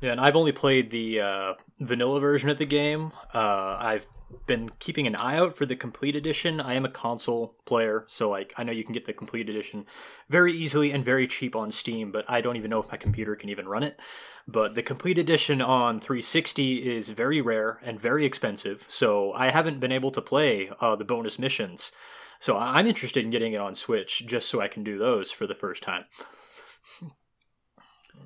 [0.00, 3.12] Yeah, and I've only played the uh, vanilla version of the game.
[3.34, 4.06] Uh, I've
[4.46, 6.60] been keeping an eye out for the complete edition.
[6.60, 9.86] I am a console player, so like I know you can get the complete edition
[10.28, 13.34] very easily and very cheap on Steam, but I don't even know if my computer
[13.34, 13.98] can even run it.
[14.46, 19.80] But the complete edition on 360 is very rare and very expensive, so I haven't
[19.80, 21.90] been able to play uh, the bonus missions.
[22.38, 25.46] So I'm interested in getting it on Switch just so I can do those for
[25.46, 26.04] the first time.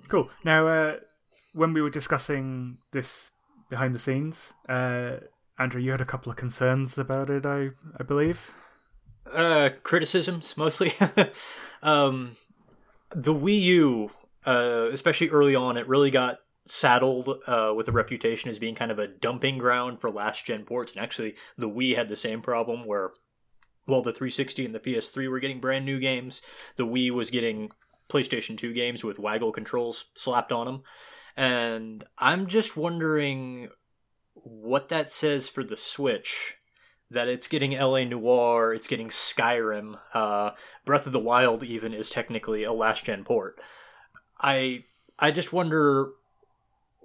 [0.09, 0.29] Cool.
[0.45, 0.97] Now, uh,
[1.53, 3.33] when we were discussing this
[3.71, 5.17] behind the scenes, uh,
[5.59, 8.51] Andrew, you had a couple of concerns about it, I I believe.
[9.31, 10.93] Uh, criticisms mostly.
[11.83, 12.37] um,
[13.11, 14.11] the Wii U,
[14.45, 18.91] uh, especially early on, it really got saddled uh, with a reputation as being kind
[18.91, 20.93] of a dumping ground for last gen ports.
[20.93, 23.11] And actually, the Wii had the same problem where
[23.85, 26.41] while the 360 and the PS3 were getting brand new games,
[26.77, 27.71] the Wii was getting
[28.09, 30.83] PlayStation 2 games with waggle controls slapped on them.
[31.37, 33.69] And I'm just wondering
[34.35, 36.57] what that says for the Switch.
[37.11, 40.53] That it's getting LA Noire, it's getting Skyrim, uh,
[40.87, 43.61] Breath of the Wild even is technically a last gen port.
[44.41, 44.85] I
[45.19, 46.13] I just wonder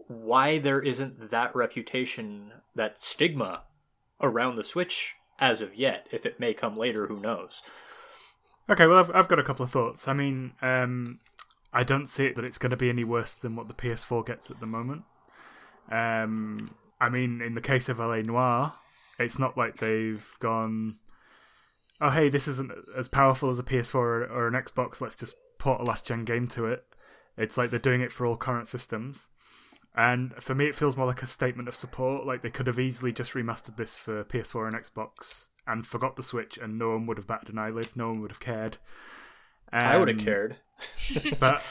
[0.08, 3.64] why there isn't that reputation, that stigma
[4.22, 6.08] around the Switch as of yet.
[6.12, 7.62] If it may come later, who knows?
[8.70, 10.08] Okay, well, I've, I've got a couple of thoughts.
[10.08, 11.20] I mean, um,
[11.78, 14.26] I don't see it that it's going to be any worse than what the PS4
[14.26, 15.04] gets at the moment.
[15.92, 18.74] Um, I mean, in the case of LA Noire,
[19.20, 20.96] it's not like they've gone,
[22.02, 25.36] oh, hey, this isn't as powerful as a PS4 or, or an Xbox, let's just
[25.60, 26.84] port a last gen game to it.
[27.38, 29.30] It's like they're doing it for all current systems.
[29.96, 32.26] And for me, it feels more like a statement of support.
[32.26, 36.24] Like they could have easily just remastered this for PS4 and Xbox and forgot the
[36.24, 37.90] Switch, and no one would have batted an eyelid.
[37.96, 38.78] No one would have cared.
[39.72, 40.58] Um, I would have cared.
[41.40, 41.64] but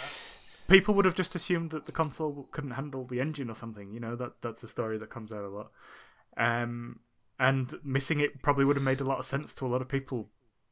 [0.69, 3.93] people would have just assumed that the console couldn't handle the engine or something.
[3.93, 5.71] You know that that's a story that comes out a lot.
[6.37, 7.01] Um,
[7.39, 9.89] and missing it probably would have made a lot of sense to a lot of
[9.89, 10.29] people.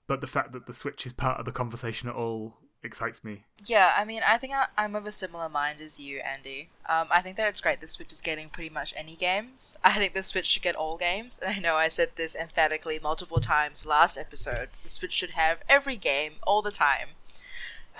[0.06, 3.44] But the fact that the Switch is part of the conversation at all excites me.
[3.64, 6.68] Yeah, I mean, I think I, I'm of a similar mind as you, Andy.
[6.86, 9.76] Um, I think that it's great the Switch is getting pretty much any games.
[9.84, 13.00] I think the Switch should get all games, and I know I said this emphatically
[13.02, 14.68] multiple times last episode.
[14.82, 17.08] The Switch should have every game all the time.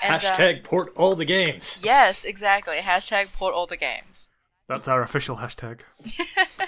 [0.03, 1.81] And, uh, Hashtag port all the games.
[1.83, 2.77] yes, exactly.
[2.79, 4.29] Hashtag port all the games.
[4.67, 5.81] That's our official hashtag.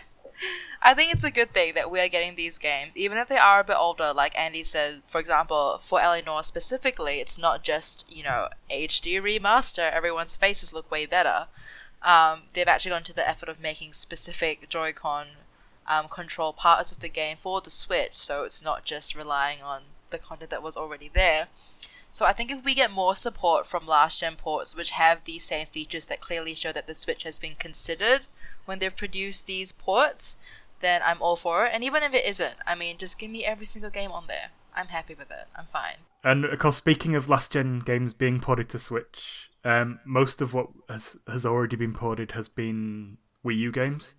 [0.82, 3.38] I think it's a good thing that we are getting these games, even if they
[3.38, 4.12] are a bit older.
[4.12, 9.20] Like Andy said, for example, for LA Noire specifically, it's not just you know HD
[9.20, 9.90] remaster.
[9.90, 11.48] Everyone's faces look way better.
[12.02, 15.26] Um, they've actually gone to the effort of making specific Joy-Con
[15.88, 19.82] um, control parts of the game for the Switch, so it's not just relying on
[20.10, 21.48] the content that was already there.
[22.10, 25.44] So I think if we get more support from last gen ports which have these
[25.44, 28.26] same features that clearly show that the Switch has been considered
[28.64, 30.36] when they've produced these ports,
[30.80, 31.72] then I'm all for it.
[31.74, 34.50] And even if it isn't, I mean, just give me every single game on there.
[34.74, 35.46] I'm happy with it.
[35.56, 35.96] I'm fine.
[36.22, 40.54] And of course, speaking of last gen games being ported to Switch, um, most of
[40.54, 44.14] what has has already been ported has been Wii U games,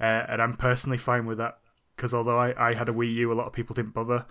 [0.00, 1.58] uh, and I'm personally fine with that
[1.96, 4.26] because although I, I had a Wii U, a lot of people didn't bother,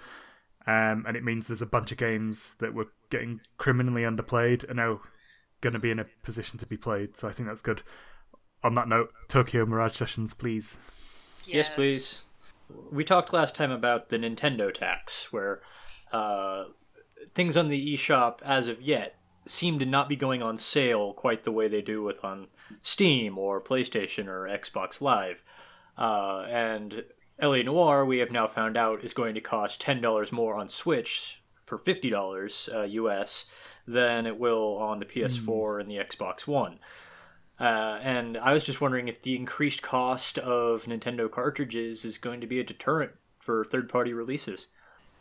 [0.67, 4.73] um, and it means there's a bunch of games that were getting criminally underplayed are
[4.73, 5.01] now
[5.62, 7.15] going to be in a position to be played.
[7.15, 7.84] So I think that's good.
[8.63, 10.78] On that note, Tokyo Mirage Sessions, please.
[11.45, 12.25] Yes, please.
[12.91, 15.62] We talked last time about the Nintendo tax, where
[16.12, 16.65] uh,
[17.36, 21.43] things on the eShop as of yet seem to not be going on sale quite
[21.43, 22.47] the way they do with on
[22.82, 25.43] Steam or PlayStation or Xbox Live.
[25.95, 27.04] Uh, and
[27.41, 31.41] LA Noire, we have now found out, is going to cost $10 more on Switch
[31.65, 33.50] for $50 uh, US
[33.88, 36.80] than it will on the PS4 and the Xbox One.
[37.60, 42.41] Uh, and I was just wondering if the increased cost of Nintendo cartridges is going
[42.41, 44.67] to be a deterrent for third party releases.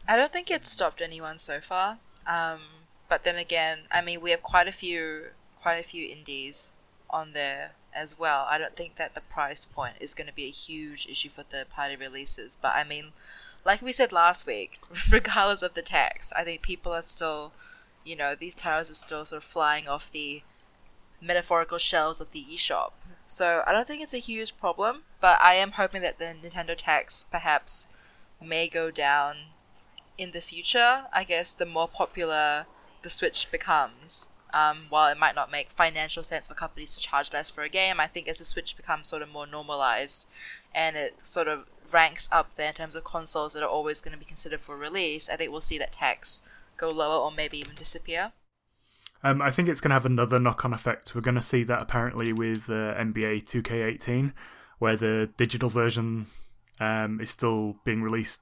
[0.08, 1.98] I don't think it's stopped anyone so far.
[2.26, 2.60] Um,
[3.08, 5.26] but then again, I mean, we have quite a few,
[5.60, 6.74] quite a few indies
[7.10, 8.46] on there as well.
[8.48, 11.42] I don't think that the price point is going to be a huge issue for
[11.42, 12.56] third party releases.
[12.60, 13.12] But I mean,
[13.64, 14.78] like we said last week,
[15.10, 17.52] regardless of the tax, I think people are still,
[18.04, 20.42] you know, these titles are still sort of flying off the
[21.20, 22.92] metaphorical shelves of the eShop.
[23.24, 26.74] So I don't think it's a huge problem, but I am hoping that the Nintendo
[26.76, 27.86] tax perhaps
[28.42, 29.36] may go down
[30.18, 31.04] in the future.
[31.12, 32.66] I guess the more popular
[33.02, 37.32] the Switch becomes, um, while it might not make financial sense for companies to charge
[37.32, 40.26] less for a game, I think as the Switch becomes sort of more normalized
[40.72, 44.12] and it sort of ranks up there in terms of consoles that are always going
[44.12, 46.40] to be considered for release, I think we'll see that tax
[46.76, 48.32] go lower or maybe even disappear.
[49.24, 51.14] Um, I think it's going to have another knock on effect.
[51.14, 54.32] We're going to see that apparently with uh, NBA 2K18,
[54.78, 56.26] where the digital version
[56.78, 58.40] um, is still being released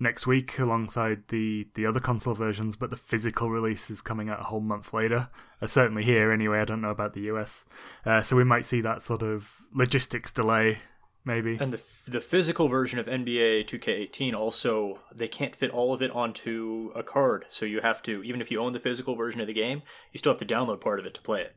[0.00, 4.40] next week alongside the, the other console versions, but the physical release is coming out
[4.40, 5.28] a whole month later.
[5.60, 6.60] Uh, certainly here, anyway.
[6.60, 7.64] I don't know about the US.
[8.06, 10.78] Uh, so we might see that sort of logistics delay,
[11.24, 11.56] maybe.
[11.60, 16.12] And the, the physical version of NBA 2K18 also, they can't fit all of it
[16.12, 17.46] onto a card.
[17.48, 19.82] So you have to, even if you own the physical version of the game,
[20.12, 21.56] you still have to download part of it to play it.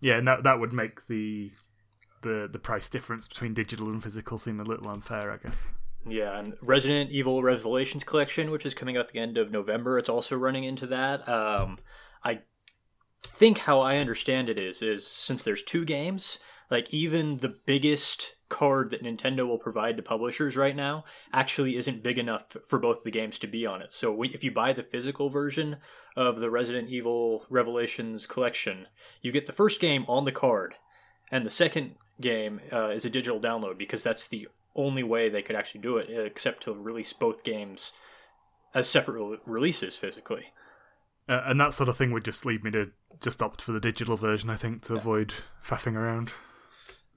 [0.00, 1.50] Yeah, and that, that would make the,
[2.22, 5.72] the, the price difference between digital and physical seem a little unfair, I guess.
[6.06, 10.08] Yeah, and Resident Evil Revelations Collection, which is coming out the end of November, it's
[10.08, 11.28] also running into that.
[11.28, 11.78] Um,
[12.24, 12.40] I
[13.22, 16.38] think how I understand it is is since there's two games,
[16.70, 22.02] like even the biggest card that Nintendo will provide to publishers right now actually isn't
[22.02, 23.92] big enough for both the games to be on it.
[23.92, 25.76] So if you buy the physical version
[26.16, 28.86] of the Resident Evil Revelations collection,
[29.20, 30.76] you get the first game on the card,
[31.30, 35.42] and the second game uh, is a digital download because that's the only way they
[35.42, 37.92] could actually do it, except to release both games
[38.74, 40.46] as separate re- releases physically.
[41.28, 42.90] Uh, and that sort of thing would just lead me to
[43.20, 45.00] just opt for the digital version, I think, to yeah.
[45.00, 46.32] avoid faffing around.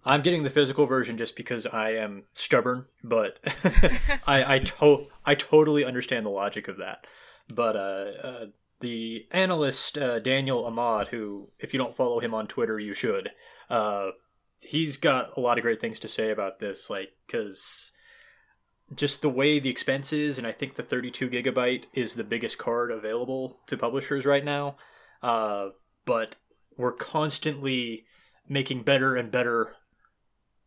[0.04, 3.40] I'm getting the physical version just because I am stubborn, but
[4.28, 7.06] I I, to- I totally understand the logic of that.
[7.48, 8.46] But uh, uh,
[8.80, 13.32] the analyst uh, Daniel Ahmad, who if you don't follow him on Twitter, you should.
[14.62, 17.92] He's got a lot of great things to say about this, like because
[18.96, 22.58] just the way the expense is, and I think the 32 gigabyte is the biggest
[22.58, 24.76] card available to publishers right now.
[25.24, 25.70] Uh,
[26.06, 26.36] but
[26.78, 28.06] we're constantly
[28.50, 29.76] making better and better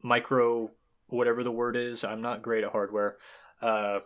[0.02, 0.70] micro,
[1.08, 2.04] whatever the word is.
[2.04, 3.16] I'm not great at hardware.
[3.60, 4.00] Uh,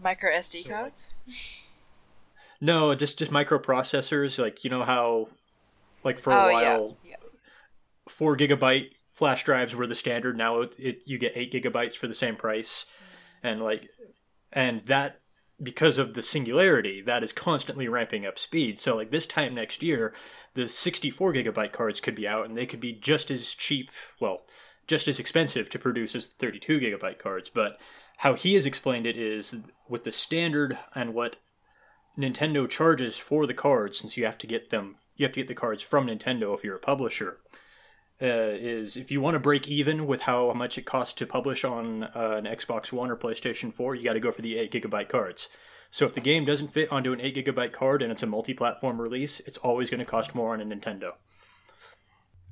[0.00, 1.14] micro SD so cards.
[2.60, 4.38] No, just just microprocessors.
[4.38, 5.28] Like you know how,
[6.04, 7.10] like for a oh, while, yeah.
[7.10, 7.16] Yeah.
[8.08, 8.90] four gigabyte
[9.20, 10.34] flash drives were the standard.
[10.34, 12.90] Now it, it, you get eight gigabytes for the same price,
[13.42, 13.90] and like,
[14.50, 15.20] and that
[15.62, 18.78] because of the singularity that is constantly ramping up speed.
[18.78, 20.14] So like this time next year,
[20.54, 23.90] the 64 gigabyte cards could be out, and they could be just as cheap.
[24.20, 24.46] Well,
[24.86, 27.50] just as expensive to produce as 32 gigabyte cards.
[27.50, 27.78] But
[28.16, 29.54] how he has explained it is
[29.86, 31.36] with the standard and what
[32.18, 35.48] Nintendo charges for the cards, since you have to get them, you have to get
[35.48, 37.36] the cards from Nintendo if you're a publisher.
[38.22, 41.64] Uh, is if you want to break even with how much it costs to publish
[41.64, 44.72] on uh, an Xbox One or PlayStation 4, you got to go for the 8
[44.72, 45.48] gigabyte cards.
[45.90, 48.52] So if the game doesn't fit onto an 8 gigabyte card and it's a multi
[48.52, 51.12] platform release, it's always going to cost more on a Nintendo.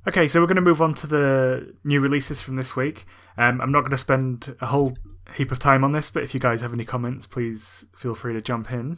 [0.07, 3.05] Okay, so we're going to move on to the new releases from this week.
[3.37, 4.93] Um, I'm not going to spend a whole
[5.35, 8.33] heap of time on this, but if you guys have any comments, please feel free
[8.33, 8.97] to jump in.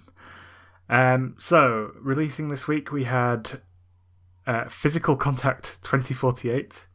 [0.90, 3.62] Um, so, releasing this week, we had
[4.48, 6.86] uh, Physical Contact 2048,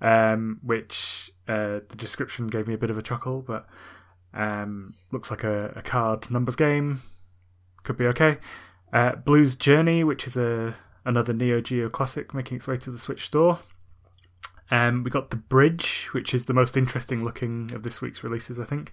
[0.00, 3.66] um, which uh, the description gave me a bit of a chuckle, but
[4.34, 7.02] um, looks like a, a, card numbers game.
[7.82, 8.38] Could be okay.
[8.92, 12.98] Uh, Blue's Journey, which is a another Neo Geo classic making its way to the
[12.98, 13.60] Switch store.
[14.70, 18.60] Um, we got The Bridge, which is the most interesting looking of this week's releases,
[18.60, 18.92] I think.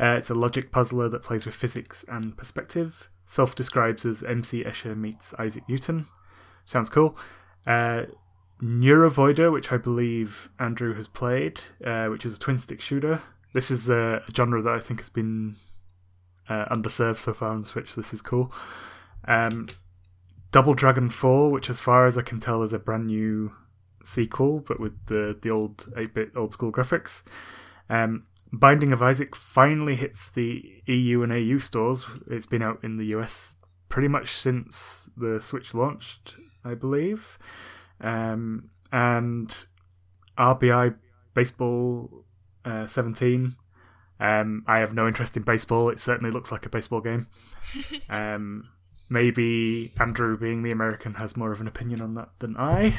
[0.00, 4.62] Uh, it's a logic puzzler that plays with physics and perspective self describes as MC
[4.62, 6.06] Escher meets Isaac Newton.
[6.64, 7.16] Sounds cool.
[7.66, 8.04] Uh,
[8.62, 13.22] Neurovoider, which I believe Andrew has played, uh, which is a twin stick shooter.
[13.54, 15.56] This is a, genre that I think has been
[16.48, 17.94] uh, underserved so far on Switch.
[17.94, 18.52] This is cool.
[19.26, 19.68] Um,
[20.52, 23.52] Double Dragon 4, which, as far as I can tell, is a brand new
[24.02, 27.22] sequel, but with the, the old 8 bit old school graphics.
[27.88, 32.04] Um, Binding of Isaac finally hits the EU and AU stores.
[32.30, 33.56] It's been out in the US
[33.88, 36.34] pretty much since the Switch launched,
[36.64, 37.38] I believe.
[38.00, 39.54] Um, and
[40.38, 40.96] RBI
[41.34, 42.24] Baseball
[42.64, 43.56] uh, 17.
[44.20, 45.88] Um, I have no interest in baseball.
[45.88, 47.26] It certainly looks like a baseball game.
[48.10, 48.68] Um,
[49.08, 52.98] maybe Andrew, being the American, has more of an opinion on that than I.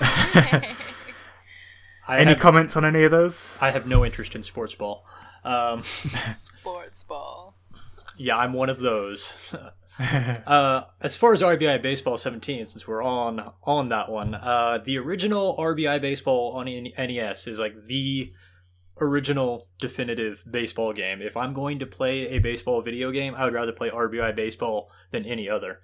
[2.08, 3.56] I any have, comments on any of those?
[3.60, 5.06] I have no interest in sports ball.
[5.44, 5.82] Um,
[6.32, 7.54] sports ball.
[8.16, 9.32] Yeah, I'm one of those.
[10.46, 14.96] uh, as far as RBI Baseball 17, since we're on on that one, uh, the
[14.98, 18.32] original RBI Baseball on NES is like the
[19.00, 21.20] original definitive baseball game.
[21.20, 24.90] If I'm going to play a baseball video game, I would rather play RBI Baseball
[25.10, 25.80] than any other.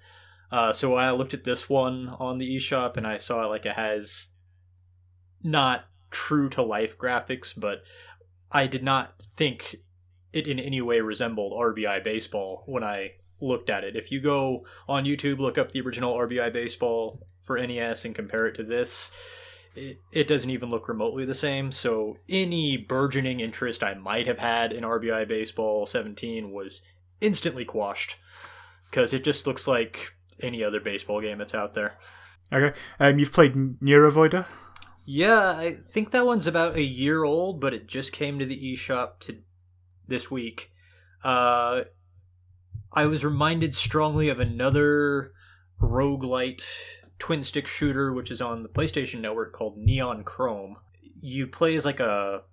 [0.51, 3.75] Uh, so I looked at this one on the eShop and I saw like it
[3.75, 4.29] has
[5.43, 7.83] not true to life graphics, but
[8.51, 9.77] I did not think
[10.31, 13.11] it in any way resembled RBI Baseball when I
[13.41, 13.95] looked at it.
[13.95, 18.47] If you go on YouTube, look up the original RBI Baseball for NES and compare
[18.47, 19.11] it to this,
[19.75, 21.71] it, it doesn't even look remotely the same.
[21.71, 26.81] So any burgeoning interest I might have had in RBI Baseball 17 was
[27.21, 28.17] instantly quashed
[28.89, 31.97] because it just looks like any other baseball game that's out there.
[32.53, 34.45] Okay, um, you've played Neurovoider.
[35.03, 38.73] Yeah, I think that one's about a year old, but it just came to the
[38.73, 39.37] eShop to
[40.07, 40.71] this week.
[41.23, 41.83] Uh,
[42.95, 45.33] I was reminded strongly of another
[45.81, 46.63] roguelite
[47.19, 50.77] twin stick shooter, which is on the PlayStation Network called Neon Chrome.
[51.21, 52.43] You play as like a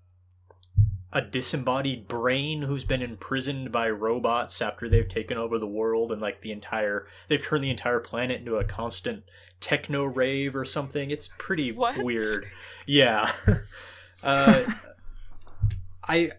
[1.14, 6.22] a disembodied brain who's been imprisoned by robots after they've taken over the world and
[6.22, 9.22] like the entire they've turned the entire planet into a constant
[9.60, 11.10] techno rave or something.
[11.10, 12.02] It's pretty What?
[12.02, 12.48] weird.
[12.86, 13.30] Yeah.
[14.22, 14.64] uh,
[16.08, 16.32] I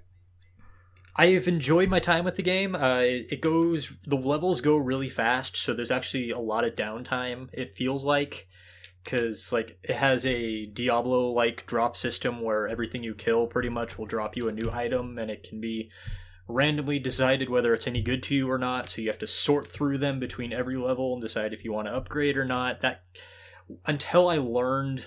[1.16, 2.76] I've enjoyed my time with the game.
[2.76, 6.76] Uh, it, it goes the levels go really fast, so there's actually a lot of
[6.76, 7.50] downtime.
[7.54, 8.48] It feels like
[9.04, 13.98] because like it has a Diablo like drop system where everything you kill pretty much
[13.98, 15.92] will drop you a new item, and it can be
[16.48, 18.90] randomly decided whether it's any good to you or not.
[18.90, 21.88] So you have to sort through them between every level and decide if you want
[21.88, 22.82] to upgrade or not.
[22.82, 23.04] That
[23.86, 25.06] until I learned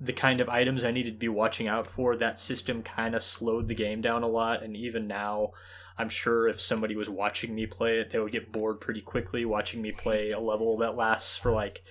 [0.00, 3.22] the kind of items I needed to be watching out for, that system kind of
[3.22, 4.62] slowed the game down a lot.
[4.62, 5.50] And even now,
[5.98, 9.44] I'm sure if somebody was watching me play it, they would get bored pretty quickly
[9.44, 11.82] watching me play a level that lasts for like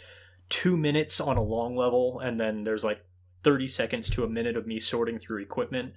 [0.50, 3.06] two minutes on a long level, and then there's like
[3.44, 5.94] 30 seconds to a minute of me sorting through equipment.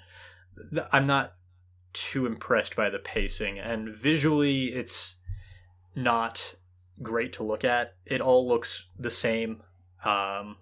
[0.93, 1.35] I'm not
[1.95, 5.17] too impressed by the pacing, and visually, it's
[5.95, 6.55] not
[7.03, 7.95] great to look at.
[8.05, 9.63] It all looks the same.
[10.05, 10.59] Um,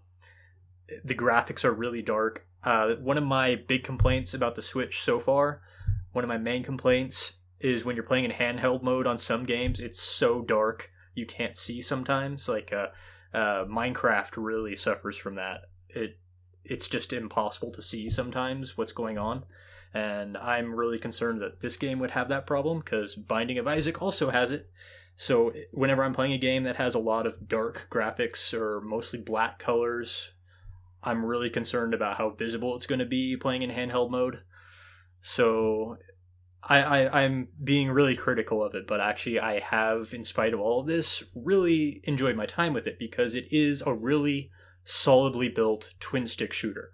[1.05, 2.47] the graphics are really dark.
[2.62, 5.62] Uh, one of my big complaints about the Switch so far,
[6.12, 9.80] one of my main complaints, is when you're playing in handheld mode on some games,
[9.80, 12.49] it's so dark you can't see sometimes.
[12.49, 12.88] Like uh,
[13.32, 15.62] uh, Minecraft really suffers from that.
[15.88, 16.18] It
[16.64, 19.45] it's just impossible to see sometimes what's going on,
[19.95, 24.01] and I'm really concerned that this game would have that problem because Binding of Isaac
[24.03, 24.70] also has it.
[25.16, 29.18] So whenever I'm playing a game that has a lot of dark graphics or mostly
[29.18, 30.32] black colors,
[31.03, 34.42] I'm really concerned about how visible it's going to be playing in handheld mode.
[35.22, 35.96] So
[36.62, 40.61] I, I I'm being really critical of it, but actually I have, in spite of
[40.61, 44.51] all of this, really enjoyed my time with it because it is a really
[44.84, 46.90] solidly built twin stick shooter.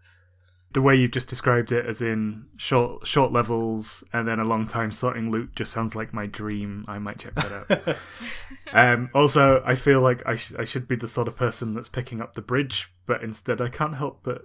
[0.77, 4.66] The way you've just described it, as in short short levels and then a long
[4.66, 6.85] time sorting loot, just sounds like my dream.
[6.87, 7.97] I might check that out.
[8.74, 11.89] um, also, I feel like I, sh- I should be the sort of person that's
[11.89, 14.43] picking up the bridge, but instead I can't help but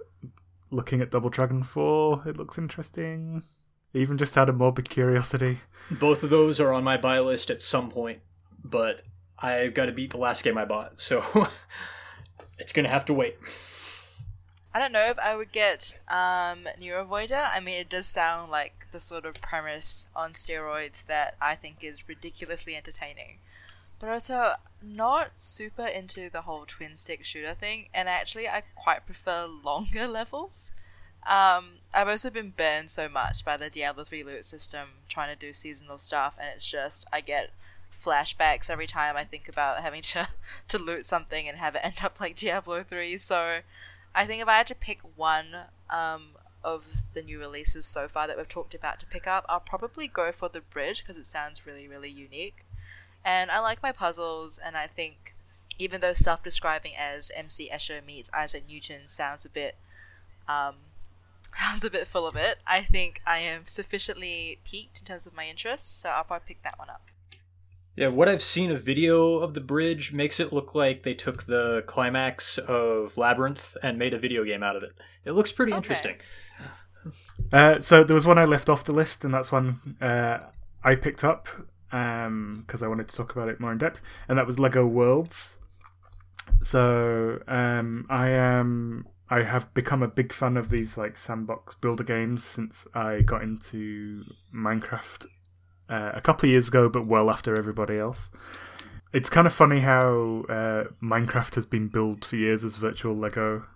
[0.70, 2.22] looking at Double Dragon 4.
[2.24, 3.42] It looks interesting.
[3.92, 5.58] Even just out of morbid curiosity.
[5.90, 8.20] Both of those are on my buy list at some point,
[8.64, 9.02] but
[9.38, 11.22] I've got to beat the last game I bought, so
[12.58, 13.36] it's gonna have to wait.
[14.74, 17.50] I don't know if I would get um, Neurovoider.
[17.52, 21.84] I mean, it does sound like the sort of premise on steroids that I think
[21.84, 23.38] is ridiculously entertaining.
[23.98, 29.06] But also, not super into the whole twin stick shooter thing, and actually, I quite
[29.06, 30.72] prefer longer levels.
[31.24, 35.38] Um, I've also been burned so much by the Diablo 3 loot system trying to
[35.38, 37.50] do seasonal stuff, and it's just, I get
[37.92, 40.28] flashbacks every time I think about having to,
[40.68, 43.60] to loot something and have it end up like Diablo 3, so
[44.14, 45.56] I think if I had to pick one
[45.90, 46.84] um, of
[47.14, 50.32] the new releases so far that we've talked about to pick up, I'll probably go
[50.32, 52.64] for the bridge because it sounds really, really unique.
[53.24, 55.34] And I like my puzzles, and I think
[55.78, 59.76] even though self describing as MC Escher meets Isaac Newton sounds a bit
[60.48, 60.76] um,
[61.56, 65.34] sounds a bit full of it, I think I am sufficiently piqued in terms of
[65.34, 67.11] my interests, so I'll probably pick that one up.
[67.94, 71.44] Yeah, what I've seen of video of the bridge makes it look like they took
[71.44, 74.92] the climax of Labyrinth and made a video game out of it.
[75.24, 75.78] It looks pretty Okay.
[75.78, 76.16] interesting.
[77.52, 80.38] Uh, so there was one I left off the list, and that's one uh,
[80.82, 81.48] I picked up
[81.90, 85.58] because I wanted to talk about it more in depth, and that was Lego Worlds.
[86.62, 92.04] So um, I am I have become a big fan of these like sandbox builder
[92.04, 94.24] games since I got into
[94.54, 95.26] Minecraft
[95.92, 98.30] uh, a couple of years ago, but well after everybody else.
[99.12, 103.66] It's kind of funny how uh, Minecraft has been built for years as virtual Lego,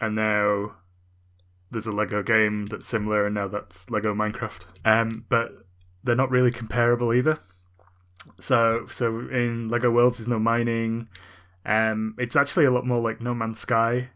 [0.00, 0.76] and now
[1.70, 4.64] there's a Lego game that's similar, and now that's Lego Minecraft.
[4.86, 5.50] Um, but
[6.02, 7.38] they're not really comparable either.
[8.40, 11.08] So, so in Lego Worlds, there's no mining.
[11.66, 14.08] Um, it's actually a lot more like No Man's Sky.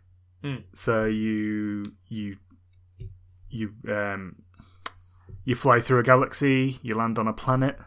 [0.43, 0.57] Hmm.
[0.72, 2.37] So you you
[3.51, 4.37] you um
[5.47, 7.78] you fly through a galaxy, you land on a planet,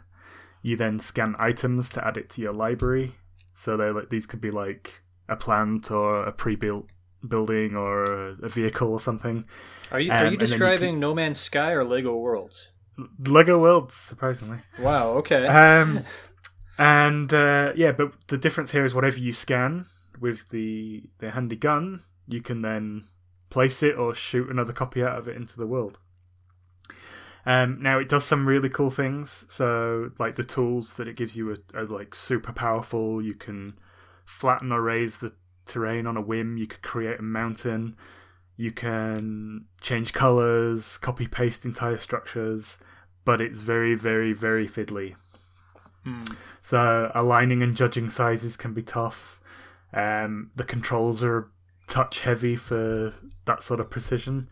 [0.64, 3.16] you then scan items to add it to your library.
[3.52, 6.88] So they like these could be like a plant or a pre-built
[7.28, 8.04] building or
[8.42, 9.44] a, vehicle or something.
[9.92, 12.72] Are you Um, are you then you describing No Man's Sky or Lego Worlds?
[13.20, 14.60] Lego Worlds, surprisingly.
[14.80, 15.12] Wow.
[15.18, 15.46] Okay.
[15.46, 16.06] Um,
[16.78, 19.86] and uh, yeah, but the difference here is whatever you scan
[20.20, 23.04] with the the handy gun, you can then
[23.50, 26.00] place it or shoot another copy out of it into the world.
[27.46, 29.46] Um, now it does some really cool things.
[29.50, 33.22] So like the tools that it gives you are, are like super powerful.
[33.22, 33.78] You can
[34.26, 35.34] flatten or raise the
[35.66, 36.58] terrain on a whim.
[36.58, 37.96] You could create a mountain.
[38.58, 42.78] You can change colors, copy paste entire structures,
[43.24, 45.16] but it's very, very, very fiddly.
[46.04, 46.24] Hmm.
[46.62, 49.40] So aligning and judging sizes can be tough.
[49.94, 51.50] Um, the controls are
[51.88, 53.14] touch heavy for
[53.46, 54.50] that sort of precision.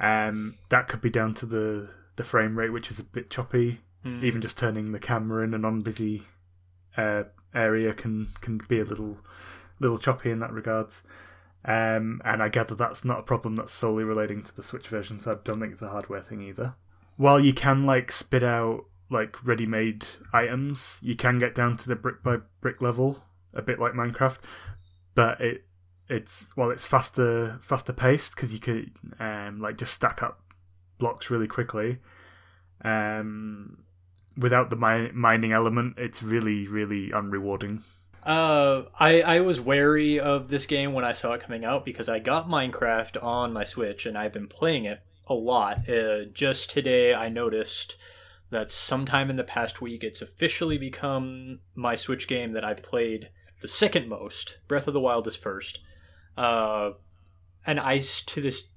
[0.00, 3.80] Um, that could be down to the the frame rate, which is a bit choppy.
[4.02, 4.24] Hmm.
[4.24, 6.22] Even just turning the camera in a non-busy
[6.96, 9.18] uh, area can can be a little
[9.80, 11.02] little choppy in that regards.
[11.64, 15.20] Um, and I gather that's not a problem that's solely relating to the Switch version,
[15.20, 16.74] so I don't think it's a hardware thing either.
[17.16, 21.94] While you can like spit out like ready-made items, you can get down to the
[21.94, 23.22] brick by brick level,
[23.54, 24.38] a bit like Minecraft,
[25.14, 25.64] but it
[26.08, 28.90] it's well it's faster faster paced because you could
[29.20, 30.41] um, like just stack up
[31.02, 31.98] blocks really quickly.
[32.84, 33.84] Um,
[34.36, 37.82] without the mi- mining element, it's really really unrewarding.
[38.22, 42.08] Uh, I I was wary of this game when I saw it coming out because
[42.08, 45.88] I got Minecraft on my Switch and I've been playing it a lot.
[45.88, 47.96] Uh, just today, I noticed
[48.50, 53.30] that sometime in the past week, it's officially become my Switch game that I've played
[53.60, 54.58] the second most.
[54.68, 55.80] Breath of the Wild is first.
[56.36, 56.90] Uh,
[57.66, 58.68] and I to this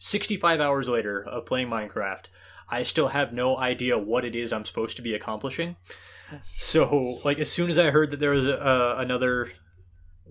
[0.00, 2.24] 65 hours later of playing Minecraft,
[2.70, 5.76] I still have no idea what it is I'm supposed to be accomplishing.
[6.56, 9.48] So, like, as soon as I heard that there was uh, another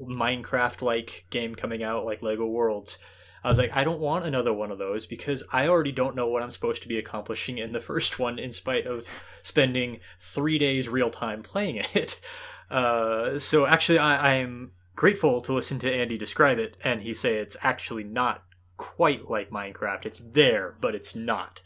[0.01, 2.97] Minecraft like game coming out, like Lego Worlds,
[3.43, 6.27] I was like, I don't want another one of those because I already don't know
[6.27, 9.07] what I'm supposed to be accomplishing in the first one, in spite of
[9.43, 12.19] spending three days real time playing it.
[12.71, 17.35] Uh, so, actually, I, I'm grateful to listen to Andy describe it, and he say
[17.35, 18.43] it's actually not
[18.79, 20.05] quite like Minecraft.
[20.05, 21.61] It's there, but it's not.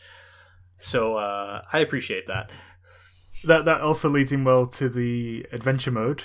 [0.80, 2.50] So, uh, I appreciate that.
[3.46, 6.24] That that also leads in well to the adventure mode.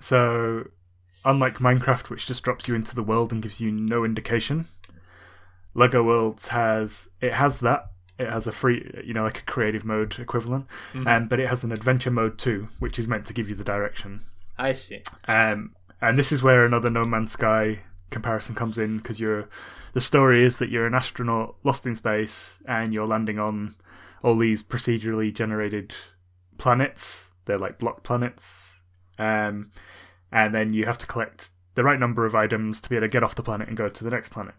[0.00, 0.64] So,
[1.24, 4.66] unlike Minecraft, which just drops you into the world and gives you no indication,
[5.74, 7.86] Lego Worlds has it has that.
[8.18, 11.64] It has a free, you know, like a creative mode equivalent, um, but it has
[11.64, 14.22] an adventure mode too, which is meant to give you the direction.
[14.58, 15.02] I see.
[15.28, 19.48] Um, and this is where another No Man's Sky comparison comes in because you're
[19.96, 23.74] the story is that you're an astronaut lost in space and you're landing on
[24.22, 25.94] all these procedurally generated
[26.58, 27.30] planets.
[27.46, 28.82] They're like block planets,
[29.18, 29.70] um,
[30.30, 33.10] and then you have to collect the right number of items to be able to
[33.10, 34.54] get off the planet and go to the next planet.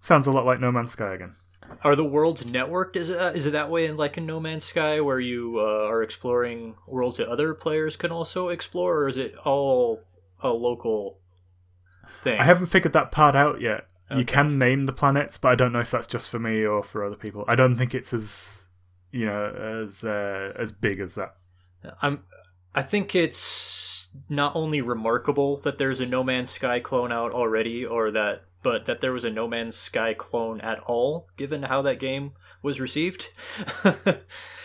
[0.00, 1.36] Sounds a lot like No Man's Sky again.
[1.84, 2.96] Are the worlds networked?
[2.96, 5.60] Is it, uh, is it that way in like in No Man's Sky where you
[5.60, 10.00] uh, are exploring worlds that other players can also explore, or is it all
[10.40, 11.20] a local
[12.20, 12.40] thing?
[12.40, 13.86] I haven't figured that part out yet.
[14.18, 16.82] You can name the planets, but I don't know if that's just for me or
[16.82, 17.44] for other people.
[17.48, 18.64] I don't think it's as
[19.10, 21.36] you know as uh, as big as that.
[22.00, 22.24] I'm.
[22.74, 27.84] I think it's not only remarkable that there's a No Man's Sky clone out already,
[27.84, 31.82] or that, but that there was a No Man's Sky clone at all, given how
[31.82, 32.32] that game
[32.62, 33.30] was received.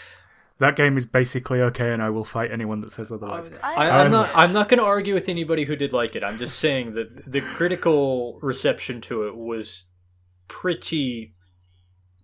[0.60, 3.52] That game is basically okay, and I will fight anyone that says otherwise.
[3.62, 4.32] I, I'm not.
[4.34, 6.24] I'm not going to argue with anybody who did like it.
[6.24, 9.88] I'm just saying that the critical reception to it was
[10.48, 11.36] pretty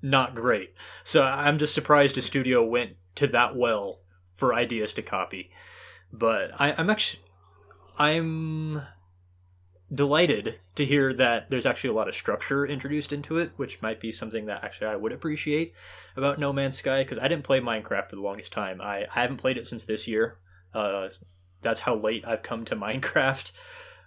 [0.02, 0.74] not great.
[1.04, 4.00] So I'm just surprised a studio went to that well
[4.36, 5.52] for ideas to copy.
[6.12, 7.24] But I, I'm actually,
[7.98, 8.82] I'm
[9.94, 14.00] delighted to hear that there's actually a lot of structure introduced into it, which might
[14.00, 15.74] be something that actually I would appreciate
[16.16, 18.82] about No Man's Sky because I didn't play Minecraft for the longest time.
[18.82, 20.38] I, I haven't played it since this year.
[20.74, 21.10] Uh,
[21.62, 23.52] that's how late I've come to Minecraft.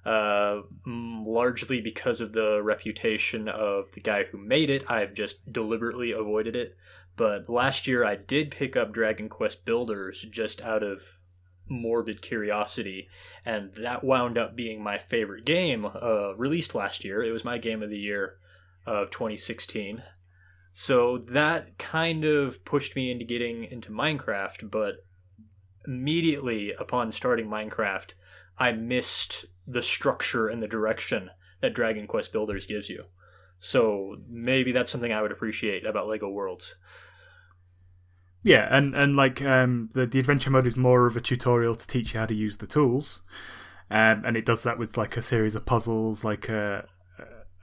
[0.04, 6.12] Uh, largely because of the reputation of the guy who made it, I've just deliberately
[6.12, 6.76] avoided it.
[7.16, 11.18] But last year I did pick up Dragon Quest Builders just out of
[11.68, 13.08] morbid curiosity,
[13.44, 17.22] and that wound up being my favorite game uh, released last year.
[17.22, 18.38] It was my game of the year
[18.86, 20.02] of 2016.
[20.70, 25.04] So that kind of pushed me into getting into Minecraft, but
[25.86, 28.14] immediately upon starting Minecraft,
[28.58, 33.06] I missed the structure and the direction that Dragon Quest Builders gives you.
[33.58, 36.76] So maybe that's something I would appreciate about Lego Worlds.
[38.46, 41.84] Yeah, and and like um, the the adventure mode is more of a tutorial to
[41.84, 43.22] teach you how to use the tools,
[43.90, 46.22] um, and it does that with like a series of puzzles.
[46.22, 46.86] Like a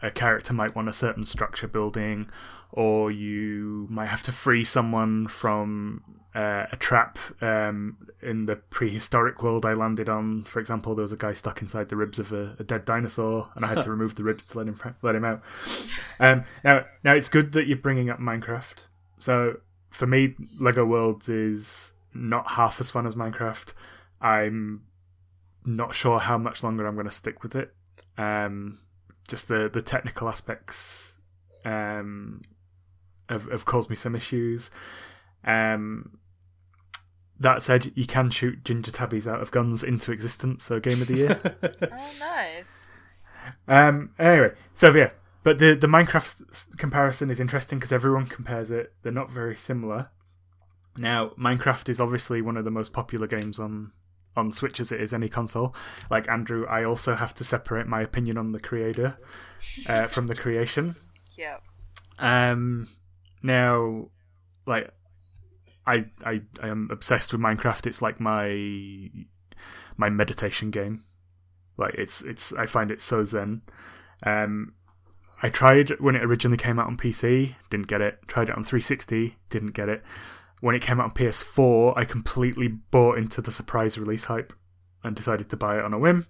[0.01, 2.29] a character might want a certain structure building,
[2.69, 6.03] or you might have to free someone from
[6.35, 7.17] uh, a trap.
[7.41, 11.61] Um, in the prehistoric world I landed on, for example, there was a guy stuck
[11.61, 14.43] inside the ribs of a, a dead dinosaur, and I had to remove the ribs
[14.43, 15.41] to let him let him out.
[16.19, 18.87] Um, now, now it's good that you're bringing up Minecraft.
[19.17, 19.59] So
[19.93, 23.73] for me, Lego Worlds is not half as fun as Minecraft.
[24.19, 24.83] I'm
[25.65, 27.73] not sure how much longer I'm going to stick with it.
[28.17, 28.79] Um,
[29.27, 31.15] just the the technical aspects
[31.63, 32.41] um,
[33.29, 34.71] have, have caused me some issues.
[35.43, 36.17] Um,
[37.39, 40.63] that said, you can shoot ginger tabbies out of guns into existence.
[40.63, 41.41] So game of the year.
[41.91, 42.89] Oh, nice.
[43.67, 44.11] Um.
[44.17, 45.11] Anyway, so yeah,
[45.43, 48.93] but the the Minecraft s- comparison is interesting because everyone compares it.
[49.01, 50.09] They're not very similar.
[50.97, 53.91] Now, Minecraft is obviously one of the most popular games on
[54.35, 55.75] on Switch as it is any console.
[56.09, 59.17] Like Andrew, I also have to separate my opinion on the creator
[59.87, 60.95] uh, from the creation.
[61.35, 61.63] Yep.
[62.19, 62.87] Um.
[63.41, 64.09] Now,
[64.67, 64.91] like,
[65.87, 67.87] I I I am obsessed with Minecraft.
[67.87, 69.09] It's like my
[69.97, 71.05] my meditation game.
[71.75, 73.63] Like it's it's I find it so zen.
[74.23, 74.73] Um,
[75.43, 78.17] I tried when it originally came out on PC, didn't get it.
[78.27, 80.01] Tried it on 360, didn't get it.
[80.61, 84.53] When it came out on PS4, I completely bought into the surprise release hype
[85.03, 86.27] and decided to buy it on a whim.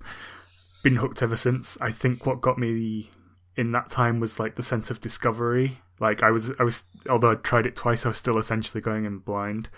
[0.84, 1.78] Been hooked ever since.
[1.80, 3.12] I think what got me
[3.56, 5.78] in that time was like the sense of discovery.
[6.00, 9.06] Like I was, I was, although I tried it twice, I was still essentially going
[9.06, 9.70] in blind.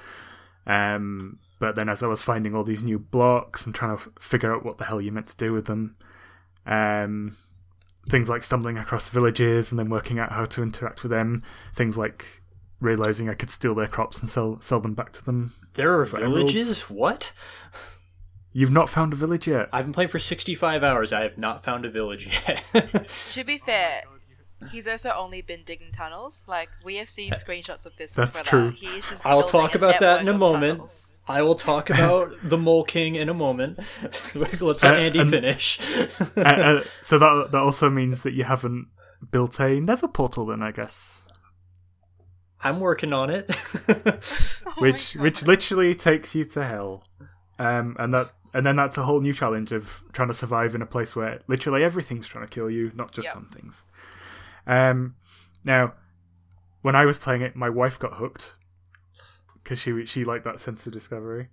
[0.66, 4.10] Um, but then as I was finding all these new blocks and trying to f-
[4.18, 5.98] figure out what the hell you meant to do with them,
[6.66, 7.36] um,
[8.10, 11.44] things like stumbling across villages and then working out how to interact with them,
[11.74, 12.42] things like
[12.80, 15.54] realizing I could steal their crops and sell sell them back to them.
[15.74, 16.84] There are For villages?
[16.90, 17.32] What?
[18.54, 19.68] You've not found a village yet.
[19.74, 21.12] I've been playing for 65 hours.
[21.12, 22.64] I have not found a village yet.
[23.32, 24.04] To be fair,
[24.72, 26.46] he's also only been digging tunnels.
[26.48, 28.14] Like we have seen screenshots of this.
[28.14, 28.50] That's Brother.
[28.50, 28.70] true.
[28.72, 30.78] He is just I'll talk about that in a moment.
[30.78, 31.15] tunnels.
[31.28, 33.80] I will talk about the Mole King in a moment.
[34.36, 35.80] Let's let Uh, Andy and- finish.
[36.38, 38.88] uh, uh, so that that also means that you haven't
[39.32, 41.22] built a nether portal then, I guess.
[42.64, 43.50] I'm working on it.
[44.68, 47.04] Oh which which literally takes you to hell.
[47.60, 50.82] Um, and that and then that's a whole new challenge of trying to survive in
[50.82, 53.34] a place where literally everything's trying to kill you, not just Yep.
[53.34, 53.84] some things.
[54.68, 55.16] Um,
[55.64, 55.94] now,
[56.82, 58.54] when I was playing it, my wife got hooked
[59.66, 61.50] because she she liked that sense of discovery.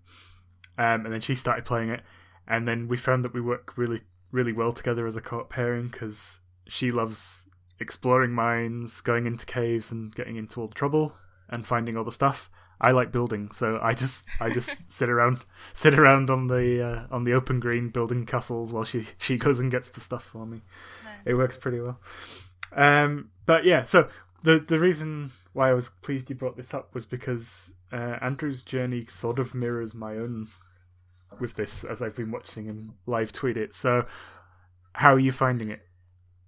[0.78, 2.02] Um, and then she started playing it,
[2.46, 5.88] and then we found that we work really really well together as a co-op pairing
[5.88, 7.46] because she loves
[7.80, 11.16] exploring mines, going into caves, and getting into all the trouble
[11.48, 12.48] and finding all the stuff.
[12.80, 15.40] I like building, so I just I just sit around
[15.72, 19.58] sit around on the uh, on the open green building castles while she she goes
[19.60, 20.62] and gets the stuff for me.
[21.04, 21.14] Nice.
[21.24, 22.00] It works pretty well.
[22.74, 24.08] Um, but yeah, so
[24.42, 28.62] the the reason why I was pleased you brought this up was because uh, Andrew's
[28.62, 30.48] journey sort of mirrors my own
[31.40, 33.74] with this as I've been watching him live tweet it.
[33.74, 34.06] So
[34.92, 35.80] how are you finding it?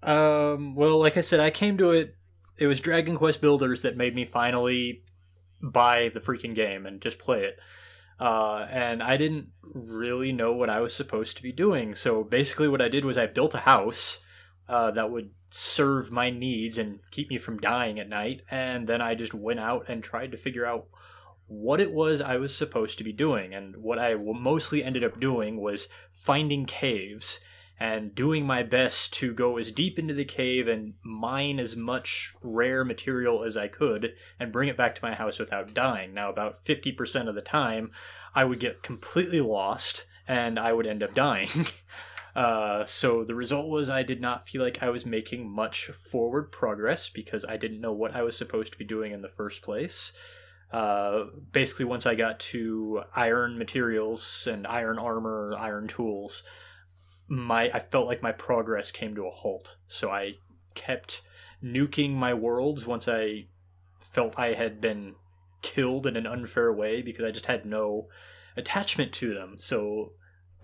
[0.02, 2.14] Um, well, like I said, I came to it.
[2.58, 5.02] It was Dragon Quest Builders that made me finally
[5.60, 7.58] buy the freaking game and just play it.
[8.20, 11.94] Uh, and I didn't really know what I was supposed to be doing.
[11.94, 14.20] So basically, what I did was I built a house
[14.68, 18.42] uh, that would serve my needs and keep me from dying at night.
[18.50, 20.86] And then I just went out and tried to figure out
[21.46, 23.54] what it was I was supposed to be doing.
[23.54, 27.40] And what I mostly ended up doing was finding caves
[27.78, 32.34] and doing my best to go as deep into the cave and mine as much
[32.40, 36.14] rare material as I could and bring it back to my house without dying.
[36.14, 37.90] Now, about 50% of the time,
[38.34, 41.48] I would get completely lost and I would end up dying.
[42.34, 46.50] Uh, so the result was I did not feel like I was making much forward
[46.50, 49.62] progress because I didn't know what I was supposed to be doing in the first
[49.62, 50.12] place.
[50.72, 56.42] Uh, basically, once I got to iron materials and iron armor, iron tools,
[57.28, 59.76] my I felt like my progress came to a halt.
[59.86, 60.34] So I
[60.74, 61.22] kept
[61.62, 63.46] nuking my worlds once I
[64.00, 65.14] felt I had been
[65.62, 68.08] killed in an unfair way because I just had no
[68.56, 69.56] attachment to them.
[69.56, 70.12] So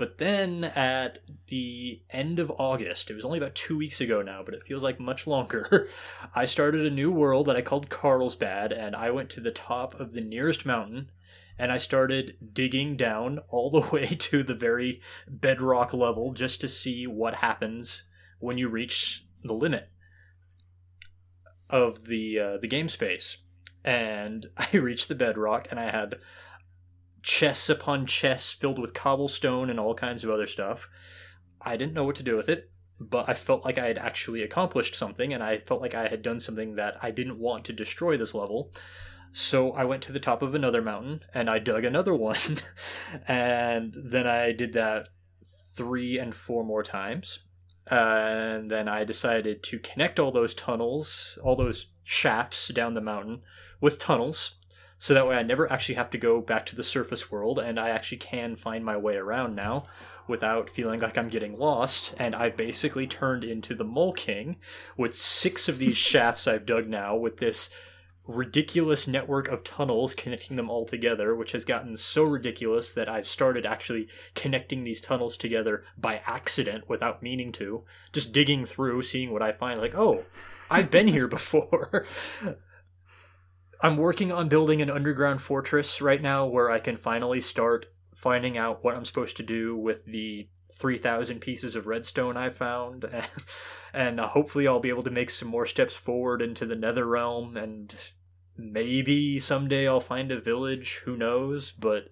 [0.00, 4.40] but then at the end of August, it was only about two weeks ago now,
[4.42, 5.88] but it feels like much longer.
[6.34, 10.00] I started a new world that I called Carlsbad, and I went to the top
[10.00, 11.10] of the nearest mountain,
[11.58, 16.68] and I started digging down all the way to the very bedrock level just to
[16.68, 18.04] see what happens
[18.38, 19.90] when you reach the limit
[21.68, 23.36] of the uh, the game space.
[23.84, 26.14] And I reached the bedrock, and I had
[27.22, 30.88] chests upon chests filled with cobblestone and all kinds of other stuff.
[31.60, 34.42] I didn't know what to do with it, but I felt like I had actually
[34.42, 37.72] accomplished something, and I felt like I had done something that I didn't want to
[37.72, 38.72] destroy this level.
[39.32, 42.58] So I went to the top of another mountain and I dug another one.
[43.28, 45.08] and then I did that
[45.74, 47.44] three and four more times.
[47.90, 53.42] and then I decided to connect all those tunnels, all those shafts down the mountain
[53.80, 54.56] with tunnels.
[55.00, 57.80] So that way I never actually have to go back to the surface world and
[57.80, 59.86] I actually can find my way around now
[60.28, 62.14] without feeling like I'm getting lost.
[62.18, 64.56] And I've basically turned into the Mole King
[64.98, 67.70] with six of these shafts I've dug now with this
[68.26, 73.26] ridiculous network of tunnels connecting them all together, which has gotten so ridiculous that I've
[73.26, 77.84] started actually connecting these tunnels together by accident without meaning to.
[78.12, 80.24] Just digging through, seeing what I find, like, oh,
[80.70, 82.04] I've been here before.
[83.82, 88.58] I'm working on building an underground fortress right now where I can finally start finding
[88.58, 93.06] out what I'm supposed to do with the 3,000 pieces of redstone I found.
[93.94, 97.06] and uh, hopefully I'll be able to make some more steps forward into the nether
[97.06, 97.94] realm and
[98.58, 102.08] maybe someday I'll find a village, who knows, but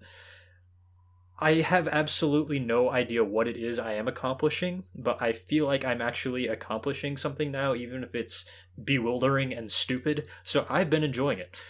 [1.41, 5.85] I have absolutely no idea what it is I am accomplishing, but I feel like
[5.85, 8.43] I'm actually accomplishing something now, even if it's
[8.85, 11.61] bewildering and stupid, so I've been enjoying it.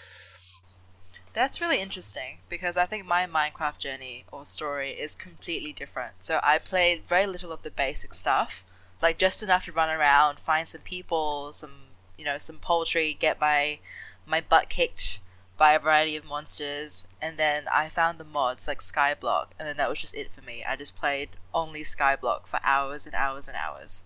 [1.34, 6.14] That's really interesting because I think my Minecraft journey or story is completely different.
[6.22, 8.66] So I played very little of the basic stuff.
[8.94, 11.72] It's like just enough to run around, find some people, some
[12.18, 13.80] you know, some poultry, get my
[14.26, 15.20] my butt kicked
[15.58, 19.78] by a variety of monsters, and then I found the mods like Skyblock, and then
[19.78, 20.64] that was just it for me.
[20.64, 24.04] I just played only Skyblock for hours and hours and hours.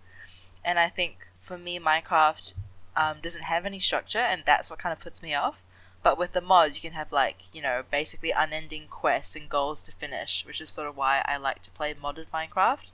[0.66, 2.54] And I think for me, Minecraft
[2.96, 5.62] um, doesn't have any structure, and that's what kind of puts me off.
[6.04, 9.84] But with the mods, you can have like you know basically unending quests and goals
[9.84, 12.92] to finish, which is sort of why I like to play modded Minecraft.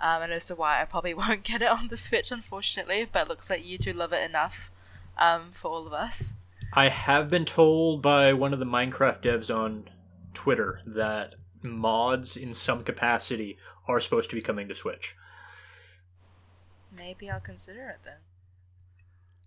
[0.00, 3.06] Um, and also why I probably won't get it on the Switch, unfortunately.
[3.10, 4.70] But looks like you two love it enough
[5.16, 6.34] um, for all of us.
[6.72, 9.88] I have been told by one of the Minecraft devs on
[10.32, 13.56] Twitter that mods in some capacity
[13.86, 15.14] are supposed to be coming to Switch.
[16.96, 18.18] Maybe I'll consider it then.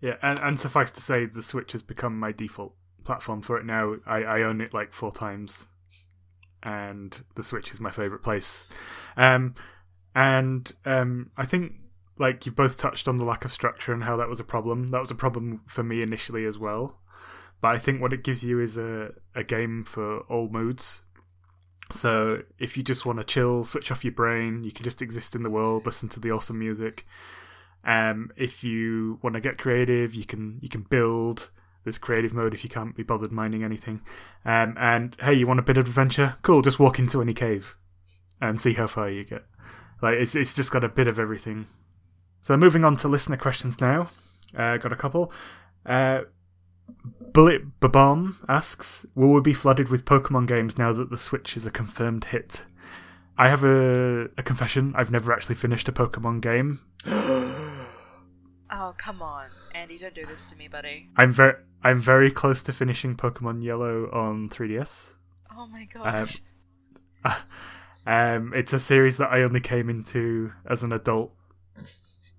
[0.02, 2.74] Yeah, and, and suffice to say, the Switch has become my default
[3.04, 3.96] platform for it now.
[4.06, 5.68] I, I own it like four times,
[6.62, 8.68] and the Switch is my favorite place.
[9.16, 9.56] Um,
[10.16, 11.74] and um, I think
[12.20, 14.88] like you've both touched on the lack of structure and how that was a problem.
[14.88, 17.00] That was a problem for me initially as well.
[17.62, 21.06] But I think what it gives you is a, a game for all moods.
[21.92, 25.36] So if you just want to chill, switch off your brain, you can just exist
[25.36, 27.06] in the world, listen to the awesome music.
[27.84, 31.50] Um, if you want to get creative, you can you can build.
[31.86, 34.02] this creative mode if you can't be bothered mining anything.
[34.44, 36.36] Um, and hey, you want a bit of adventure?
[36.42, 37.78] Cool, just walk into any cave
[38.42, 39.46] and see how far you get.
[40.02, 41.68] Like it's it's just got a bit of everything.
[42.42, 44.10] So moving on to listener questions now.
[44.56, 45.32] Uh, got a couple.
[45.86, 46.22] Uh,
[47.34, 51.66] Bullet Babam asks, "Will we be flooded with Pokemon games now that the Switch is
[51.66, 52.66] a confirmed hit?"
[53.38, 54.94] I have a, a confession.
[54.98, 56.80] I've never actually finished a Pokemon game.
[58.72, 59.98] oh come on, Andy!
[59.98, 61.10] Don't do this to me, buddy.
[61.16, 65.14] I'm very I'm very close to finishing Pokemon Yellow on 3DS.
[65.56, 66.30] Oh my god.
[67.24, 67.34] Um,
[68.08, 71.34] um, it's a series that I only came into as an adult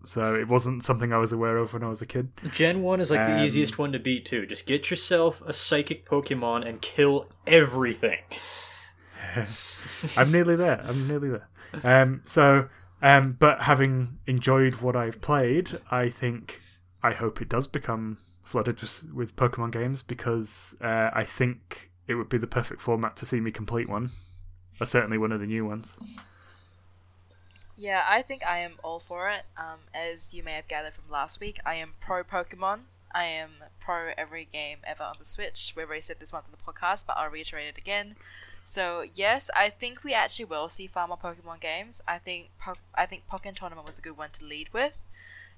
[0.09, 2.31] so it wasn't something I was aware of when I was a kid.
[2.51, 4.47] Gen 1 is like um, the easiest one to beat, too.
[4.47, 8.21] Just get yourself a psychic Pokemon and kill everything.
[10.17, 10.83] I'm nearly there.
[10.87, 11.49] I'm nearly there.
[11.85, 12.69] Um, so,
[13.03, 16.61] um, but having enjoyed what I've played, I think,
[17.03, 18.81] I hope it does become flooded
[19.15, 23.41] with Pokemon games because uh, I think it would be the perfect format to see
[23.41, 24.11] me complete one,
[24.81, 25.97] or certainly one of the new ones.
[27.77, 29.43] Yeah, I think I am all for it.
[29.57, 32.81] Um, as you may have gathered from last week, I am pro Pokemon.
[33.15, 35.75] I am pro every game ever on the Switch.
[35.77, 38.17] We've already said this once on the podcast, but I'll reiterate it again.
[38.69, 42.03] So yes, I think we actually will see far more Pokemon games.
[42.07, 45.01] I think po- I think Pokken Tournament was a good one to lead with,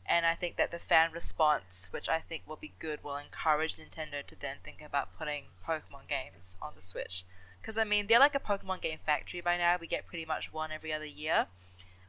[0.06, 3.74] and I think that the fan response, which I think will be good, will encourage
[3.74, 7.24] Nintendo to then think about putting Pokemon games on the Switch.
[7.60, 9.76] Because I mean, they're like a Pokemon game factory by now.
[9.80, 11.48] We get pretty much one every other year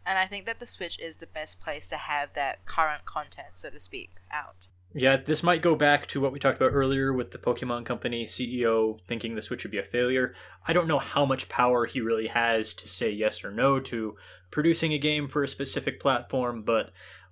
[0.05, 3.55] and I think that the Switch is the best place to have that current content,
[3.55, 4.67] so to speak, out.
[4.93, 8.25] Yeah, this might go back to what we talked about earlier with the Pokemon Company
[8.25, 10.33] CEO thinking the Switch would be a failure.
[10.67, 14.17] I don't know how much power he really has to say yes or no to
[14.51, 16.91] producing a game for a specific platform, but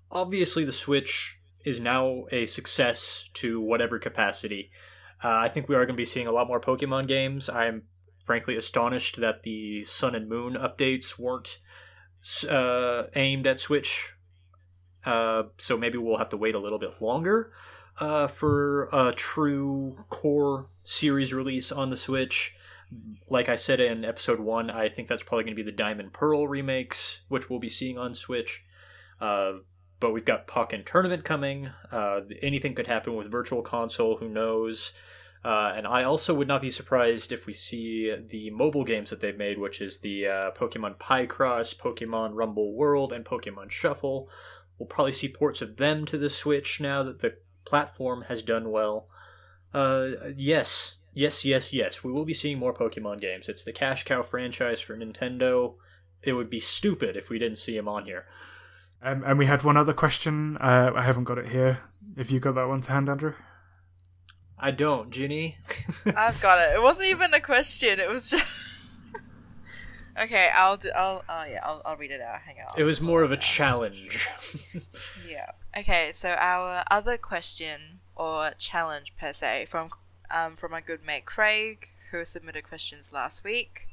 [0.09, 4.71] obviously the Switch is now a success to whatever capacity.
[5.21, 7.49] Uh, I think we are going to be seeing a lot more Pokemon games.
[7.49, 7.83] I'm
[8.23, 11.59] frankly astonished that the Sun and Moon updates weren't
[12.49, 14.13] uh, aimed at Switch.
[15.05, 17.51] Uh, so maybe we'll have to wait a little bit longer
[17.99, 22.53] uh, for a true core series release on the Switch.
[23.29, 26.13] Like I said in episode one, I think that's probably going to be the Diamond
[26.13, 28.63] Pearl remakes, which we'll be seeing on Switch.
[29.21, 29.59] Uh,
[29.99, 31.69] but we've got Pokken Tournament coming.
[31.91, 34.93] Uh, anything could happen with Virtual Console, who knows?
[35.43, 39.21] Uh, and I also would not be surprised if we see the mobile games that
[39.21, 44.29] they've made, which is the uh, Pokemon Picross, Pokemon Rumble World, and Pokemon Shuffle.
[44.79, 48.71] We'll probably see ports of them to the Switch now that the platform has done
[48.71, 49.07] well.
[49.73, 52.03] Uh, yes, yes, yes, yes.
[52.03, 53.49] We will be seeing more Pokemon games.
[53.49, 55.75] It's the cash cow franchise for Nintendo.
[56.23, 58.25] It would be stupid if we didn't see him on here.
[59.01, 60.57] Um, and we had one other question.
[60.57, 61.79] Uh, I haven't got it here.
[62.17, 63.33] If you got that one to hand, Andrew.
[64.57, 65.57] I don't, Ginny.
[66.05, 66.75] I've got it.
[66.75, 67.99] It wasn't even a question.
[67.99, 68.45] It was just.
[70.21, 70.89] Okay, I'll do.
[70.95, 71.23] I'll.
[71.29, 71.81] Oh yeah, I'll.
[71.85, 72.41] I'll read it out.
[72.41, 72.79] Hang on.
[72.79, 74.27] It was more of a challenge.
[75.27, 75.51] Yeah.
[75.77, 79.91] Okay, so our other question or challenge per se from
[80.31, 83.87] um, from my good mate Craig, who submitted questions last week.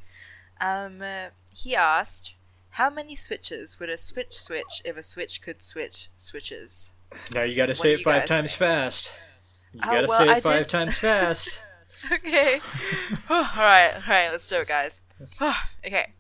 [0.61, 2.35] Um, uh, he asked,
[2.71, 6.93] "How many switches would a switch switch if a switch could switch switches?"
[7.35, 8.71] now you got to say it five times think?
[8.71, 9.13] fast.
[9.73, 11.63] You Oh, got to well, say I it five did- times fast.
[12.13, 12.61] okay.
[13.31, 15.03] all right, all right, let's do it, guys.
[15.87, 16.13] okay.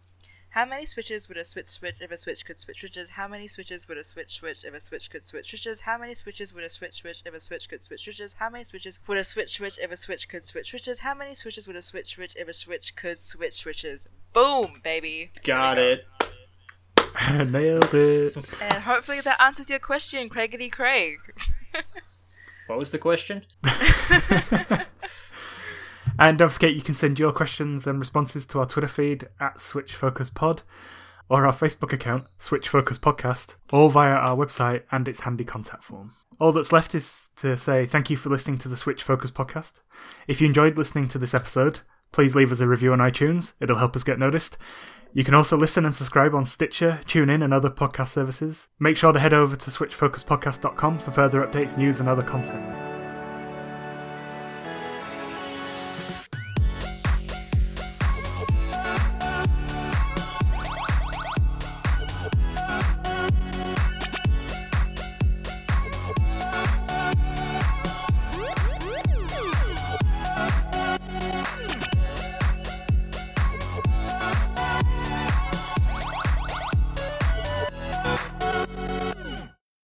[0.57, 3.11] How many switches would a switch switch if a switch could switch switches?
[3.11, 5.83] How many switches would a switch switch if a switch could switch switches?
[5.83, 8.33] How many switches would a switch switch if a switch could switch switches?
[8.33, 11.01] How many switches would a switch switch if a switch could switch switches?
[11.01, 14.09] How many switches would a switch switch if a switch could switch switches?
[14.33, 15.31] Boom, baby.
[15.45, 17.51] Got There we it.
[17.51, 18.37] Nailed it.
[18.63, 21.19] And hopefully that answers your question, Craigity Craig.
[22.67, 23.45] What was the question?
[26.19, 29.61] And don't forget, you can send your questions and responses to our Twitter feed at
[29.61, 30.63] Switch Focus Pod
[31.29, 35.85] or our Facebook account, Switch Focus Podcast, or via our website and its handy contact
[35.85, 36.13] form.
[36.39, 39.81] All that's left is to say thank you for listening to the Switch Focus Podcast.
[40.29, 41.81] If you enjoyed listening to this episode,
[42.13, 43.55] please leave us a review on iTunes.
[43.61, 44.59] It'll help us get noticed.
[45.13, 48.69] You can also listen and subscribe on Stitcher, TuneIn, and other podcast services.
[48.79, 52.86] Make sure to head over to switchfocuspodcast.com for further updates, news, and other content.